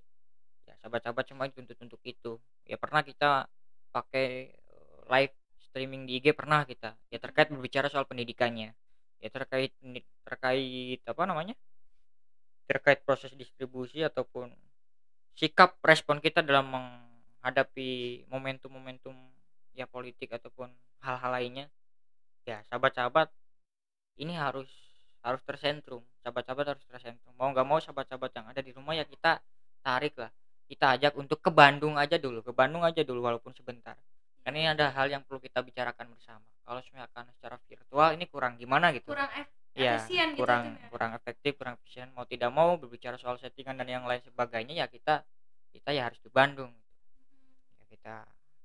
[0.63, 2.39] Ya sahabat-sahabat semua dituntut untuk itu.
[2.63, 3.51] Ya pernah kita
[3.91, 5.35] pakai eh, live
[5.67, 6.95] streaming di IG pernah kita.
[7.11, 8.71] Ya terkait berbicara soal pendidikannya.
[9.19, 9.75] Ya terkait
[10.23, 11.59] terkait apa namanya
[12.71, 14.47] terkait proses distribusi ataupun
[15.35, 19.11] sikap respon kita dalam menghadapi momentum-momentum
[19.75, 20.71] ya politik ataupun
[21.03, 21.67] hal-hal lainnya.
[22.47, 23.27] Ya sahabat-sahabat
[24.23, 24.71] ini harus
[25.19, 25.99] harus tersentrum.
[26.23, 27.35] Sahabat-sahabat harus tersentrum.
[27.35, 29.43] Mau nggak mau sahabat-sahabat yang ada di rumah ya kita
[29.83, 30.31] tarik lah.
[30.71, 33.99] Kita ajak untuk ke Bandung aja dulu ke Bandung aja dulu walaupun sebentar.
[34.47, 36.47] Karena ini ada hal yang perlu kita bicarakan bersama.
[36.63, 39.11] Kalau misalkan secara virtual ini kurang gimana gitu?
[39.11, 39.29] Kurang
[39.71, 40.87] ya efisien gitu kurang ya.
[40.91, 44.87] kurang efektif kurang efisien mau tidak mau berbicara soal settingan dan yang lain sebagainya ya
[44.91, 45.23] kita
[45.71, 46.71] kita ya harus di Bandung.
[47.79, 48.15] Ya kita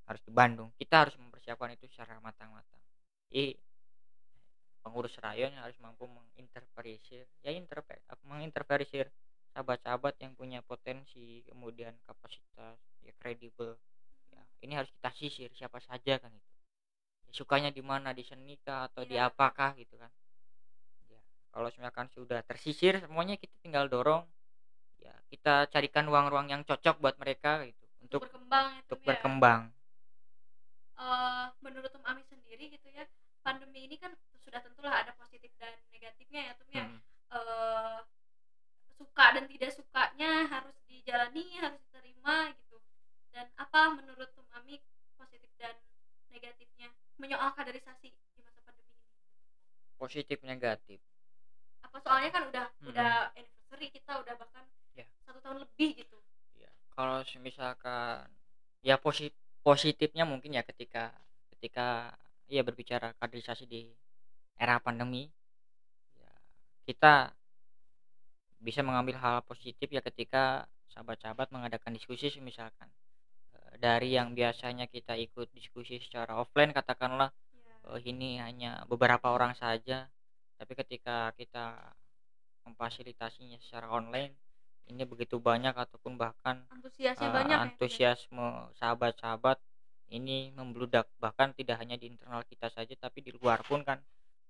[0.07, 0.69] harus di Bandung.
[0.75, 2.79] Kita harus mempersiapkan itu secara matang-matang.
[3.31, 3.55] I
[4.83, 9.11] pengurus rayon harus mampu menginterferisir ya interpe menginterferisir
[9.51, 13.75] sahabat-sahabat yang punya potensi kemudian kapasitas ya kredibel.
[14.31, 16.51] Ya ini harus kita sisir siapa saja kan itu.
[17.27, 19.31] Ya, sukanya di mana di seni kah atau di Iya.
[19.31, 20.11] apakah gitu kan.
[20.11, 20.26] ya
[21.57, 24.21] kalau misalkan sudah tersisir semuanya kita tinggal dorong.
[25.01, 27.81] Ya kita carikan ruang-ruang yang cocok buat mereka gitu.
[27.97, 29.07] Untuk untuk berkembang untuk ya?
[29.09, 29.61] berkembang.
[31.01, 33.09] Eh, menurut Tum Ami sendiri gitu ya
[33.41, 34.13] pandemi ini kan
[34.45, 36.85] sudah tentulah ada positif dan negatifnya ya Tum ya.
[36.85, 37.01] Hmm.
[37.33, 37.99] Eh,
[39.01, 42.77] suka dan tidak sukanya harus dijalani harus diterima gitu.
[43.33, 44.77] Dan apa menurut Tum Ami
[45.17, 45.73] positif dan
[46.29, 46.93] negatifnya?
[47.17, 49.09] Menyoal kaderisasi di masa pandemi ini?
[49.97, 51.01] Positif negatif
[51.83, 52.87] apa soalnya kan udah Hmm.
[52.91, 54.63] udah anniversary kita udah bahkan
[54.95, 55.05] Ya.
[55.25, 56.17] satu tahun lebih gitu
[56.57, 58.25] ya kalau misalkan
[58.81, 61.13] ya posi- positifnya mungkin ya ketika
[61.57, 62.13] ketika
[62.47, 63.91] ya berbicara kaderisasi di
[64.55, 65.29] era pandemi
[66.15, 66.31] ya
[66.87, 67.33] kita
[68.57, 72.89] bisa mengambil hal positif ya ketika sahabat-sahabat mengadakan diskusi misalkan
[73.53, 79.53] Eh, dari yang biasanya kita ikut diskusi secara offline katakanlah ya ini hanya beberapa orang
[79.55, 80.09] saja
[80.57, 81.77] tapi ketika kita
[82.67, 84.35] memfasilitasinya secara online
[84.87, 87.65] ini begitu banyak ataupun bahkan antusiasnya eh, banyak ya ya?
[87.67, 88.47] antusiasme
[88.79, 89.59] sahabat-sahabat
[90.11, 93.99] ini membludak bahkan tidak hanya di internal kita saja tapi di luar pun kan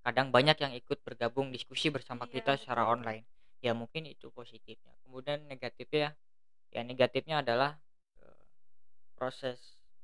[0.06, 2.94] kadang banyak yang ikut bergabung diskusi bersama Iya, kita secara betul.
[3.02, 3.26] online
[3.60, 6.14] ya mungkin itu positifnya kemudian negatifnya
[6.70, 7.82] ya negatifnya adalah
[8.22, 8.44] eh,
[9.18, 9.58] proses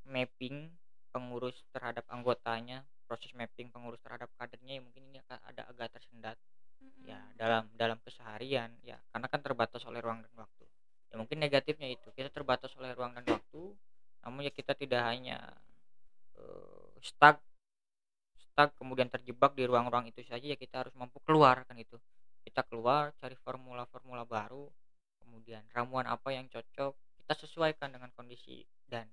[0.09, 0.73] mapping
[1.13, 6.37] pengurus terhadap anggotanya proses mapping pengurus terhadap kadernya ya mungkin ini akan ada agak tersendat.
[6.83, 7.07] Mm-mm.
[7.07, 10.65] ya dalam dalam keseharian ya karena kan terbatas oleh ruang dan waktu.
[11.11, 13.63] Ya mungkin negatifnya itu kita terbatas oleh ruang dan waktu
[14.23, 15.39] namun ya kita tidak hanya
[16.39, 17.39] eh, stuck
[18.35, 21.95] stuck kemudian terjebak di ruang-ruang itu saja ya kita harus mampu keluar kan itu.
[22.43, 24.67] Kita keluar cari formula-formula baru
[25.23, 26.93] kemudian ramuan apa yang cocok
[27.23, 29.07] kita sesuaikan dengan kondisi dan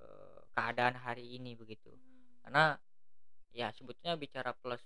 [0.00, 1.92] eh, keadaan hari ini begitu.
[1.92, 2.64] Hmm, karena
[3.54, 4.82] ya sebetulnya bicara plus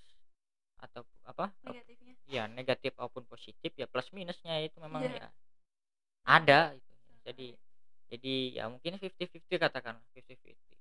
[0.79, 2.15] atau apa negatifnya.
[2.29, 5.25] ya negatif maupun positif ya plus minusnya itu memang Iya.
[5.25, 5.29] ya
[6.29, 6.93] ada gitu.
[7.27, 7.47] jadi
[8.13, 10.79] jadi ya mungkin 50-50 katakan 50-50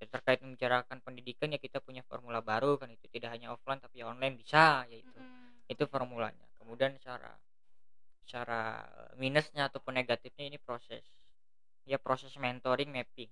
[0.00, 4.00] Ya, terkait membicarakan pendidikan ya kita punya formula baru kan itu tidak hanya offline tapi
[4.00, 5.12] ya online bisa ya itu.
[5.12, 5.68] Mm-mm.
[5.68, 6.48] itu formulanya.
[6.56, 7.36] Kemudian secara
[8.24, 8.80] secara
[9.20, 11.04] minusnya ataupun negatifnya ini proses.
[11.84, 13.28] Ya proses mentoring mapping.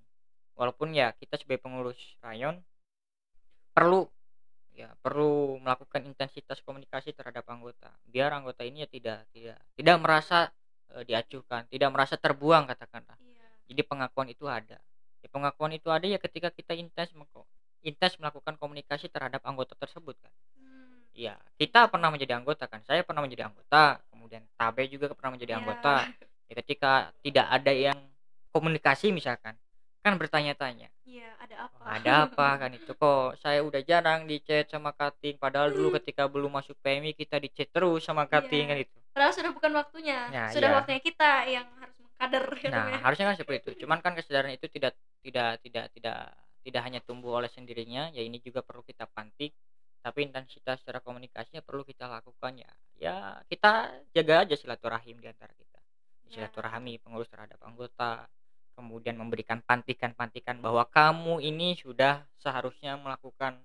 [0.61, 2.61] Walaupun ya kita sebagai pengurus rayon
[3.79, 4.03] perlu
[4.75, 10.51] ya perlu melakukan intensitas komunikasi terhadap anggota biar anggota ini ya tidak tidak tidak merasa
[10.99, 14.83] eh, diacuhkan tidak merasa terbuang katakanlah iya jadi pengakuan itu ada
[15.23, 17.15] ya, pengakuan itu ada ya ketika kita intens
[17.87, 22.79] intens melakukan komunikasi terhadap anggota tersebut kan Hmm, Iya, kita pernah menjadi anggota kan.
[22.87, 25.59] Saya pernah menjadi anggota, kemudian Tabe juga pernah menjadi iya.
[25.59, 25.95] anggota.
[26.47, 27.99] Ya, ketika tidak ada yang
[28.55, 29.59] komunikasi misalkan,
[30.09, 34.41] kan bertanya-tanya, iya ada apa "Oh, ada apa kan itu kok saya udah jarang di
[34.41, 38.65] chat sama Kating padahal dulu ketika belum masuk PMI kita di chat terus sama Kating
[38.65, 38.71] Iya.
[38.73, 38.99] kan itu.
[39.13, 40.77] padahal sudah bukan waktunya Ya, sudah iya.
[40.79, 42.99] waktunya kita yang harus mengkader gitu Nah, ya.
[43.05, 43.71] harusnya kan seperti itu.
[43.85, 46.19] Cuman kan kesadaran itu tidak tidak tidak tidak
[46.65, 49.53] tidak hanya tumbuh oleh sendirinya, ya ini juga perlu kita pantik.
[49.99, 52.71] Tapi intensitas secara komunikasinya perlu kita lakukan ya.
[52.99, 53.17] Ya,
[53.51, 55.79] kita jaga aja silaturahim di antara kita.
[56.29, 56.47] Ya.
[56.47, 58.29] Silaturahmi pengurus terhadap anggota,
[58.79, 63.59] kemudian memberikan pantikan-pantikan bahwa kamu ini sudah seharusnya melakukan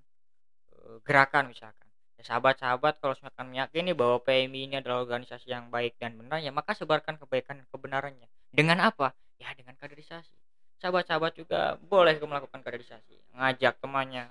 [1.06, 1.86] gerakan misalkan.
[2.18, 6.50] Ya, sahabat-sahabat kalau misalkan meyakini bahwa PMI ini adalah organisasi yang baik dan benar ya
[6.50, 8.26] maka sebarkan kebaikan dan kebenarannya.
[8.50, 9.14] Dengan apa?
[9.38, 10.34] Ya dengan kaderisasi.
[10.82, 14.26] Sahabat-sahabat juga boleh melakukan kaderisasi, ngajak temannya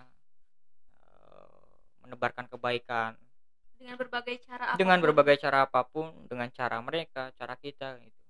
[2.04, 3.16] menebarkan kebaikan
[3.80, 5.08] dengan berbagai cara dengan apa pun.
[5.12, 8.23] berbagai cara apa pun, dengan cara mereka, cara kita gitu.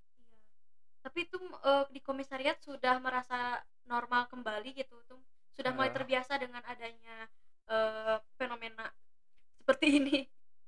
[1.03, 5.19] Tapi itu eh, di komisariat sudah merasa normal kembali gitu tuh
[5.53, 7.27] sudah mulai terbiasa dengan adanya
[7.69, 8.87] eh, fenomena
[9.59, 10.17] seperti ini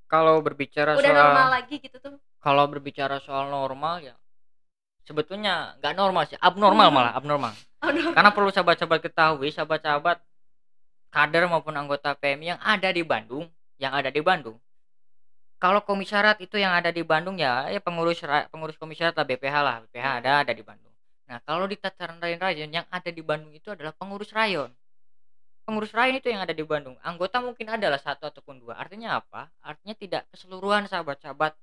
[0.06, 4.14] Kalau berbicara udah soal normal lagi gitu tuh kalau berbicara soal normal ya
[5.06, 6.98] sebetulnya nggak normal sih, abnormal Hmm.
[6.98, 7.54] malah, abnormal.
[7.86, 8.12] oh, no.
[8.12, 10.18] Karena perlu sahabat-sahabat ketahui, sahabat-sahabat
[11.14, 13.46] kader maupun anggota PMI yang ada di Bandung,
[13.78, 14.58] yang ada di Bandung.
[15.56, 18.20] Kalau komisariat itu yang ada di Bandung ya, ya pengurus
[18.52, 20.94] pengurus komisariat lah BPH lah, BPH ada ada di Bandung.
[21.26, 24.70] Nah, kalau di tataran rayon-rayon yang ada di Bandung itu adalah pengurus rayon.
[25.66, 26.94] Pengurus rayon itu yang ada di Bandung.
[27.02, 28.78] Anggota mungkin adalah satu ataupun dua.
[28.78, 29.50] Artinya apa?
[29.66, 31.58] Artinya tidak keseluruhan sahabat-sahabat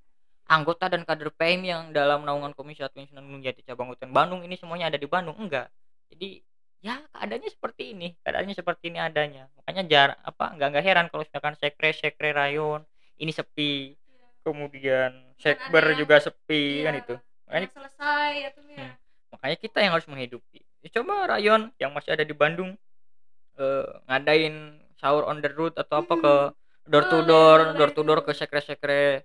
[0.50, 4.90] anggota dan kader PMI yang dalam naungan Komisi Gunung Jati cabang Hutan Bandung ini semuanya
[4.90, 5.38] ada di Bandung.
[5.38, 5.70] Enggak.
[6.10, 6.42] Jadi
[6.82, 11.22] ya keadaannya seperti ini keadaannya seperti ini adanya makanya jar apa nggak nggak heran kalau
[11.22, 12.82] misalkan sekre sekre rayon
[13.22, 13.94] ini sepi.
[13.94, 14.26] Iya.
[14.42, 17.02] kemudian sekber juga sepi kan Iya.
[17.06, 17.14] itu.
[17.46, 18.78] Makanya selesai ya tuh ya.
[18.82, 18.94] Hmm.
[19.32, 20.60] makanya kita yang harus menghidupi.
[20.82, 22.74] Ya, coba rayon yang masih ada di Bandung
[23.56, 26.34] eh, ngadain sahur on the road atau apa ke
[26.90, 29.22] door to door door to door ke sekre sekre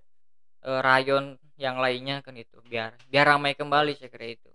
[0.62, 2.62] eh, rayon yang lainnya kan itu.
[2.62, 4.50] Biar biar ramai kembali sekre itu.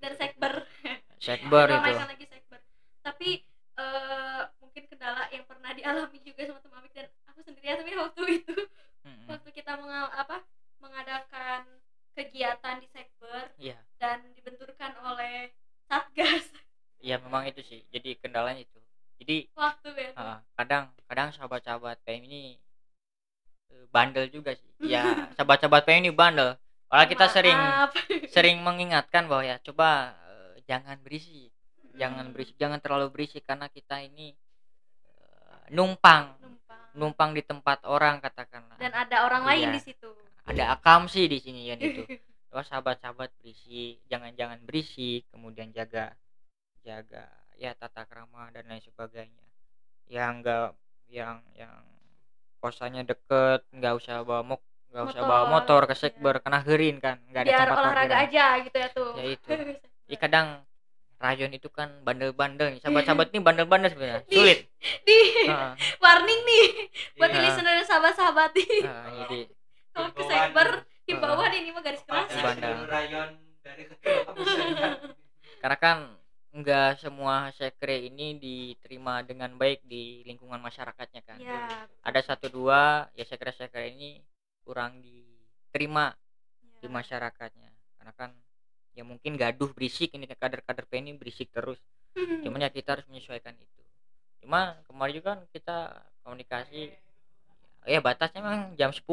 [0.00, 0.64] Dan sekber.
[1.20, 1.92] Sekber itu.
[1.92, 2.60] lagi sekber.
[3.04, 3.44] Tapi
[3.76, 6.66] eh, mungkin kendala yang pernah dialami juga sama
[7.66, 9.26] ya mm-hmm.
[9.30, 10.42] waktu kita mengal apa
[10.82, 11.62] mengadakan
[12.18, 13.78] kegiatan di sekber yeah.
[14.02, 15.54] dan dibenturkan oleh
[15.86, 16.50] satgas.
[16.98, 17.84] Ya memang itu sih.
[17.94, 18.80] Jadi kendalanya itu.
[19.22, 22.58] Jadi waktu ya uh, kadang kadang sahabat-sahabat PM ini
[23.72, 24.68] uh, bandel juga sih.
[24.92, 26.58] Ya sahabat-sahabat PM ini bandel.
[26.90, 27.34] Malah kita Maaf.
[27.36, 27.60] sering
[28.34, 31.52] sering mengingatkan bahwa ya coba uh, jangan berisi
[31.96, 32.32] jangan mm.
[32.36, 34.36] berisik, jangan terlalu berisik karena kita ini
[35.16, 36.65] uh, numpang, numpang
[36.96, 39.74] numpang di tempat orang katakanlah dan ada orang lain Iya.
[39.76, 40.10] di situ
[40.42, 42.02] ada akam sih di sini ya itu
[42.48, 46.16] Wah sahabat-sahabat berisik jangan-jangan berisik kemudian jaga
[46.80, 49.44] jaga ya tata krama dan lain sebagainya
[50.06, 50.72] yang enggak
[51.06, 51.72] yang yang
[52.58, 56.96] kosannya deket nggak usah bawa mok nggak usah bawa Motor, motor ke sekber kena herin
[56.96, 58.24] kan nggak ada biar tempat olahraga parkiran.
[58.24, 59.48] aja gitu ya tuh Ya itu.
[60.06, 60.46] Ih, kadang
[61.16, 62.80] rayon itu kan bandel-bandel nih.
[62.80, 64.22] Sahabat-sahabat ini bandel-bandel sebenarnya.
[64.24, 64.58] Di- sulit.
[65.02, 65.72] di Heeh,
[66.04, 66.66] warning nih
[67.16, 67.40] buat Iya.
[67.42, 68.68] listener dan sahabat-sahabat nih.
[68.84, 69.40] Heeh, jadi
[69.90, 70.30] kalau ke Himbauan.
[70.44, 70.82] sekber Heeh.
[71.06, 72.28] himbauan ini mah garis keras.
[72.28, 73.30] Seluruh rayon
[73.62, 74.16] dari kecil
[75.56, 75.98] karena kan
[76.52, 81.36] nggak semua sekre ini diterima dengan baik di lingkungan masyarakatnya kan.
[81.36, 84.22] Ya ada satu dua ya sekre-sekre ini
[84.62, 86.12] kurang diterima
[86.80, 86.92] di ya.
[86.92, 87.70] masyarakatnya.
[87.98, 88.30] Karena kan
[88.96, 91.78] ya mungkin gaduh berisik ini kader-kader PNI berisik terus.
[92.16, 92.40] Hmm.
[92.40, 93.82] cuman ya kita harus menyesuaikan itu.
[94.40, 95.76] Cuma kemarin juga kan kita
[96.24, 96.96] komunikasi
[97.84, 99.04] ya batasnya memang jam 10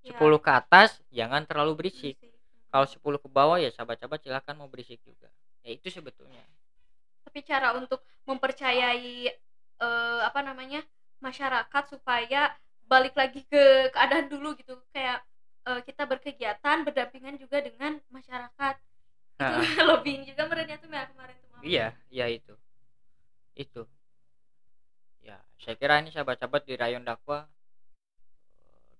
[0.00, 0.16] Ya.
[0.16, 2.16] 10 ke atas jangan terlalu berisik.
[2.16, 2.38] Berisik.
[2.70, 5.28] kalau 10 ke bawah ya sahabat-sahabat silahkan mau berisik juga.
[5.60, 6.40] Ya itu sebetulnya.
[7.26, 9.28] Tapi cara untuk mempercayai
[9.80, 10.80] eh, apa namanya
[11.20, 12.54] masyarakat supaya
[12.88, 14.78] balik lagi ke keadaan dulu gitu.
[14.94, 15.20] Kayak
[15.68, 18.74] eh, kita berkegiatan berdampingan juga dengan masyarakat
[19.40, 21.62] Nah, itu lobbying juga merenya tuh ya kemarin tuh Mama.
[21.64, 22.54] iya iya itu.
[23.56, 23.82] Itu.
[25.24, 27.48] Ya saya kira ini sahabat-sahabat di rayon dakwah
[28.60, 28.92] eh,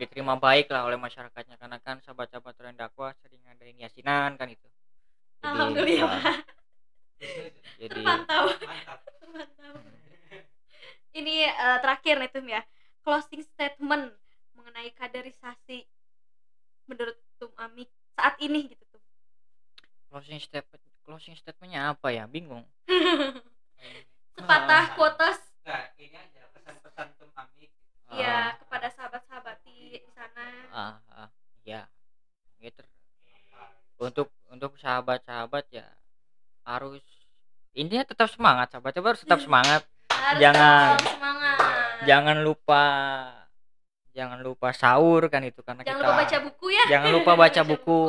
[0.00, 1.60] diterima baik lah oleh masyarakatnya.
[1.60, 4.64] Karena kan sahabat-sahabat rayon dakwah sering ngadain yasinan kan itu.
[5.44, 6.20] Jadi, alhamdulillah.
[7.20, 7.52] eh,
[7.84, 8.44] jadi terpantau.
[8.64, 8.98] Mantap.
[9.20, 9.74] terpantau.
[11.12, 12.64] Ini eh, terakhir nih Tum ya.
[13.04, 14.10] Closing statement
[14.56, 15.84] mengenai kaderisasi
[16.88, 18.85] menurut Tum Amik saat ini gitu
[20.16, 22.24] closing statement closing statementnya apa ya?
[22.24, 22.64] Bingung.
[24.32, 27.68] Sepatah quotes Nah, ini aja pesan-pesan Tum Amik.
[28.14, 30.46] ya kepada sahabat-sahabat di sana.
[30.70, 31.28] Ah, ah,
[31.68, 31.84] ya
[32.56, 32.80] gitu
[33.98, 35.84] untuk untuk sahabat-sahabat ya
[36.62, 37.02] harus
[37.74, 39.82] intinya tetap semangat sahabat-sahabat harus tetap semangat.
[40.16, 41.58] Harus Jangan- tetap semangat.
[42.08, 42.84] jangan lupa
[44.10, 46.84] jangan lupa sahur kan itu karena jangan kita lupa baca buku ya.
[46.88, 48.00] jangan lupa baca buku.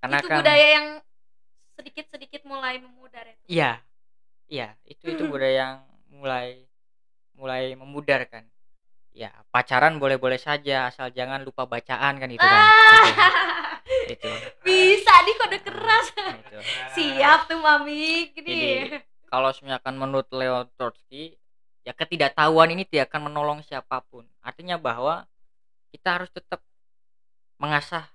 [0.00, 0.86] Karena itu kan budaya yang
[1.78, 3.46] sedikit-sedikit mulai memudar ya Tum.
[3.46, 3.72] iya
[4.50, 5.74] iya itu itu budaya yang
[6.10, 6.66] mulai
[7.38, 8.42] mulai memudarkan.
[9.14, 12.62] Ya pacaran boleh-boleh saja asal jangan lupa bacaan kan itu kan.
[12.62, 13.06] Ah,
[14.06, 14.30] itu, itu,
[14.66, 16.06] bisa di kode keras.
[16.14, 16.58] Itu.
[16.98, 18.30] siap tuh mami.
[18.34, 18.46] Gini.
[18.46, 18.98] Jadi,
[19.30, 21.38] kalau misalkan menurut Leo Trotsky
[21.86, 24.26] ya ketidaktahuan ini tidak akan menolong siapa pun.
[24.44, 25.24] Artinya bahwa
[25.90, 26.60] kita harus tetap
[27.58, 28.06] mengasah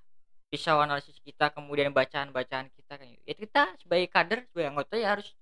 [0.54, 5.34] pisau analisis kita kemudian bacaan-bacaan kita kan ya kita sebagai kader sebagai anggota ya harus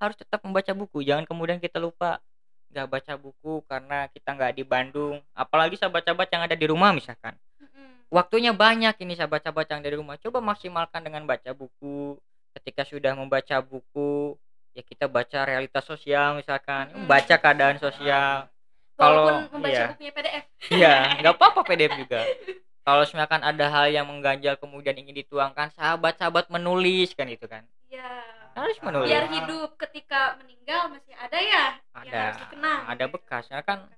[0.00, 1.04] harus tetap membaca buku.
[1.04, 2.18] Jangan kemudian kita lupa
[2.72, 5.20] nggak baca buku karena kita nggak di Bandung.
[5.36, 7.36] Apalagi sahabat-sahabat yang ada di rumah misalkan.
[8.08, 10.16] Waktunya banyak ini sahabat-sahabat yang dari rumah.
[10.16, 12.16] Coba maksimalkan dengan baca buku.
[12.56, 14.38] Ketika sudah membaca buku
[14.74, 16.88] ya kita baca realitas sosial misalkan.
[17.06, 18.48] Baca keadaan sosial.
[18.94, 19.86] Walaupun Kalau- membaca iya.
[19.90, 22.20] bukunya PDF iya nggak apa-apa PDF juga
[22.84, 27.64] kalau misalkan ada hal yang mengganjal kemudian ingin dituangkan sahabat-sahabat menulis kan itu kan?
[27.88, 28.04] Ya
[28.52, 29.08] harus menulis.
[29.08, 31.64] Biar hidup ketika meninggal masih ada ya
[32.04, 32.18] yang ada.
[32.28, 32.80] harus dikenang.
[32.92, 33.88] Ada bekasnya kan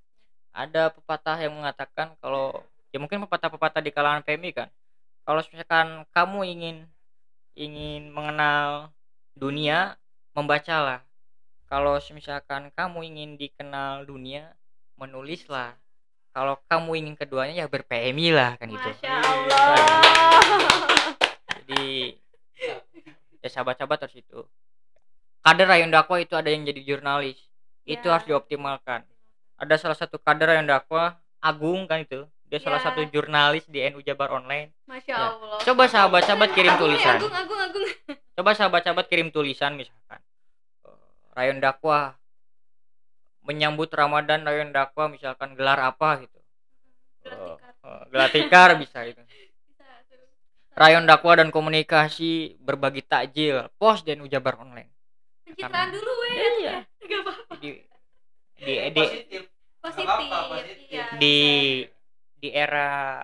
[0.55, 2.65] ada pepatah yang mengatakan kalau
[2.95, 4.69] ya mungkin pepatah-pepatah di kalangan PMI kan
[5.27, 6.77] kalau misalkan kamu ingin
[7.59, 8.95] ingin mengenal
[9.35, 9.99] dunia
[10.33, 11.03] membacalah.
[11.67, 14.55] Kalau misalkan kamu ingin dikenal dunia
[14.95, 15.75] menulislah
[16.37, 19.77] kalau kamu ingin keduanya ya ber-PMI lah kan itu masya Allah.
[21.49, 22.13] Jadi
[23.41, 24.45] ya sahabat-sahabat harus itu.
[25.41, 27.41] Kader Rayon Dakwah itu ada yang jadi jurnalis.
[27.89, 28.21] Itu Ya.
[28.21, 29.09] harus dioptimalkan.
[29.57, 32.29] Ada salah satu kader Rayon Dakwah Agung kan itu.
[32.53, 32.93] Dia salah Ya.
[32.93, 34.77] satu jurnalis di NU Jabar Online.
[34.85, 35.33] Masya Ya.
[35.33, 35.59] Allah.
[35.65, 37.17] Coba sahabat-sahabat kirim Agung, eh, tulisan.
[37.17, 37.85] Agung agung agung.
[38.37, 40.21] Coba sahabat-sahabat kirim tulisan misalkan.
[40.85, 41.01] Eh,
[41.33, 42.13] Rayon Dakwah
[43.47, 46.39] menyambut Ramadan Rayon Dakwah misalkan gelar apa gitu
[47.23, 48.03] Gelar Eh, tikar.
[48.11, 49.23] gelar tikar bisa itu.
[50.77, 54.93] Rayon dakwah dan komunikasi berbagi takjil pos dan ujabar online
[55.43, 56.77] pencitraan dulu weh Iya.
[57.01, 57.71] Gak apa-apa di
[58.57, 59.43] di di, positif.
[59.81, 60.77] positif apa-apa, positif.
[60.91, 61.39] iya, di
[62.37, 63.23] di era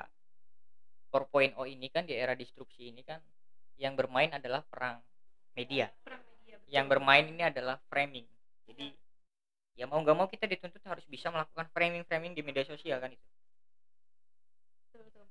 [1.10, 3.20] 4.0 ini kan di era disrupsi ini kan
[3.76, 4.96] yang bermain adalah perang
[5.52, 6.72] media Perang media, betul.
[6.72, 8.24] yang bermain ini adalah framing
[8.64, 8.96] jadi
[9.72, 13.08] ya mau nggak mau kita dituntut harus bisa melakukan framing framing di media sosial kan
[13.08, 13.26] itu
[14.88, 15.24] Betul, betul.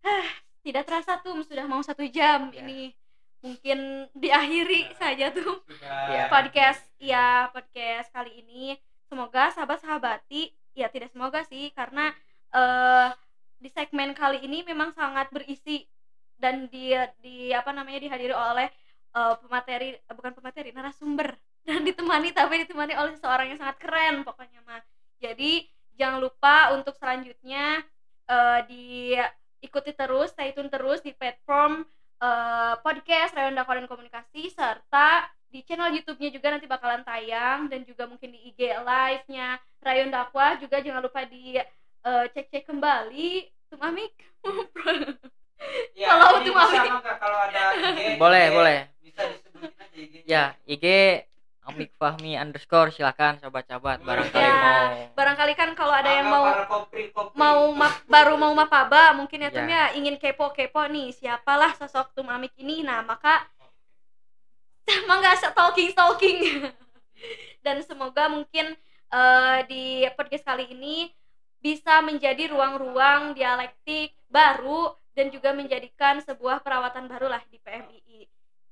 [0.00, 0.26] Hah,
[0.62, 2.64] tidak terasa tuh sudah mau satu jam Ya.
[2.64, 2.96] ini
[3.40, 6.08] mungkin diakhiri saja tuh Sudah.
[6.08, 6.24] Iya.
[6.28, 8.76] podcast ya podcast kali ini
[9.08, 12.12] semoga sahabat-sahabati ya tidak semoga sih karena
[12.52, 13.08] eh
[13.60, 15.84] di segmen kali ini memang sangat berisi
[16.36, 18.68] dan di di apa namanya dihadiri oleh
[19.10, 21.36] eh, pemateri eh, bukan pemateri narasumber
[21.70, 24.82] dan ditemani tapi ditemani oleh seseorang yang sangat keren pokoknya mah
[25.22, 25.62] jadi
[25.94, 27.86] jangan lupa untuk selanjutnya
[28.26, 31.86] eh diikuti terus stay tune terus di platform
[32.18, 37.82] eh, podcast Rayon Dakwah dan Komunikasi serta di channel YouTube-nya juga nanti bakalan tayang dan
[37.82, 43.50] juga mungkin di IG live-nya Rayon Dakwah juga jangan lupa di eh, cek-cek kembali.
[43.70, 44.14] Tumamik.
[45.92, 48.78] Ya, Kalau bisa kalau ada IG, Boleh, IG, boleh.
[49.04, 50.14] Bisa disebutin aja IG.
[50.24, 50.86] ya IG
[51.62, 56.64] Amik Fahmi underscore silakan sobat-sobat barangkali Ya, mau barangkali kan kalau ada yang mau para
[56.64, 57.36] kopri-kopri.
[57.36, 59.64] mau ma- baru mau mapaba mungkin ya Ya.
[59.64, 63.44] Ya ingin kepo-kepo nih siapalah sosok Tum Amik ini nah maka
[65.04, 66.38] mangga stalking stalking
[67.64, 68.74] dan semoga mungkin
[69.10, 69.84] eh, di
[70.16, 71.12] podcast kali ini
[71.60, 78.24] bisa menjadi ruang-ruang dialektik baru dan juga menjadikan sebuah perawatan baru lah di PMII.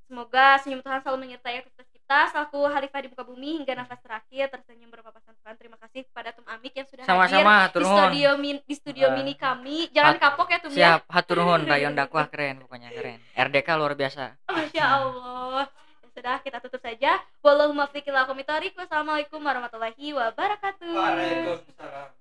[0.08, 4.48] Semoga senyum Tuhan selalu menyertai aktivitas kita selaku Khalifah di muka bumi hingga nafas terakhir
[4.48, 5.54] tersenyum berpapasan Tuhan.
[5.60, 9.06] Terima kasih kepada Tum Amik yang sudah hadir sama-sama di turun studio min- di studio
[9.12, 9.92] Eh, mini kami.
[9.92, 10.76] Jangan hat- kapok ya Tum ya.
[10.96, 15.68] siap hatur nuhun Rayon Dakwah keren pokoknya keren RDK luar biasa Masya Allah.
[15.68, 17.20] Ya sudah kita tutup saja.
[17.44, 20.88] Wallahumma fiqil Wassalamualaikum warahmatullahi wabarakatuh.
[20.88, 22.17] Waalaikumsalam.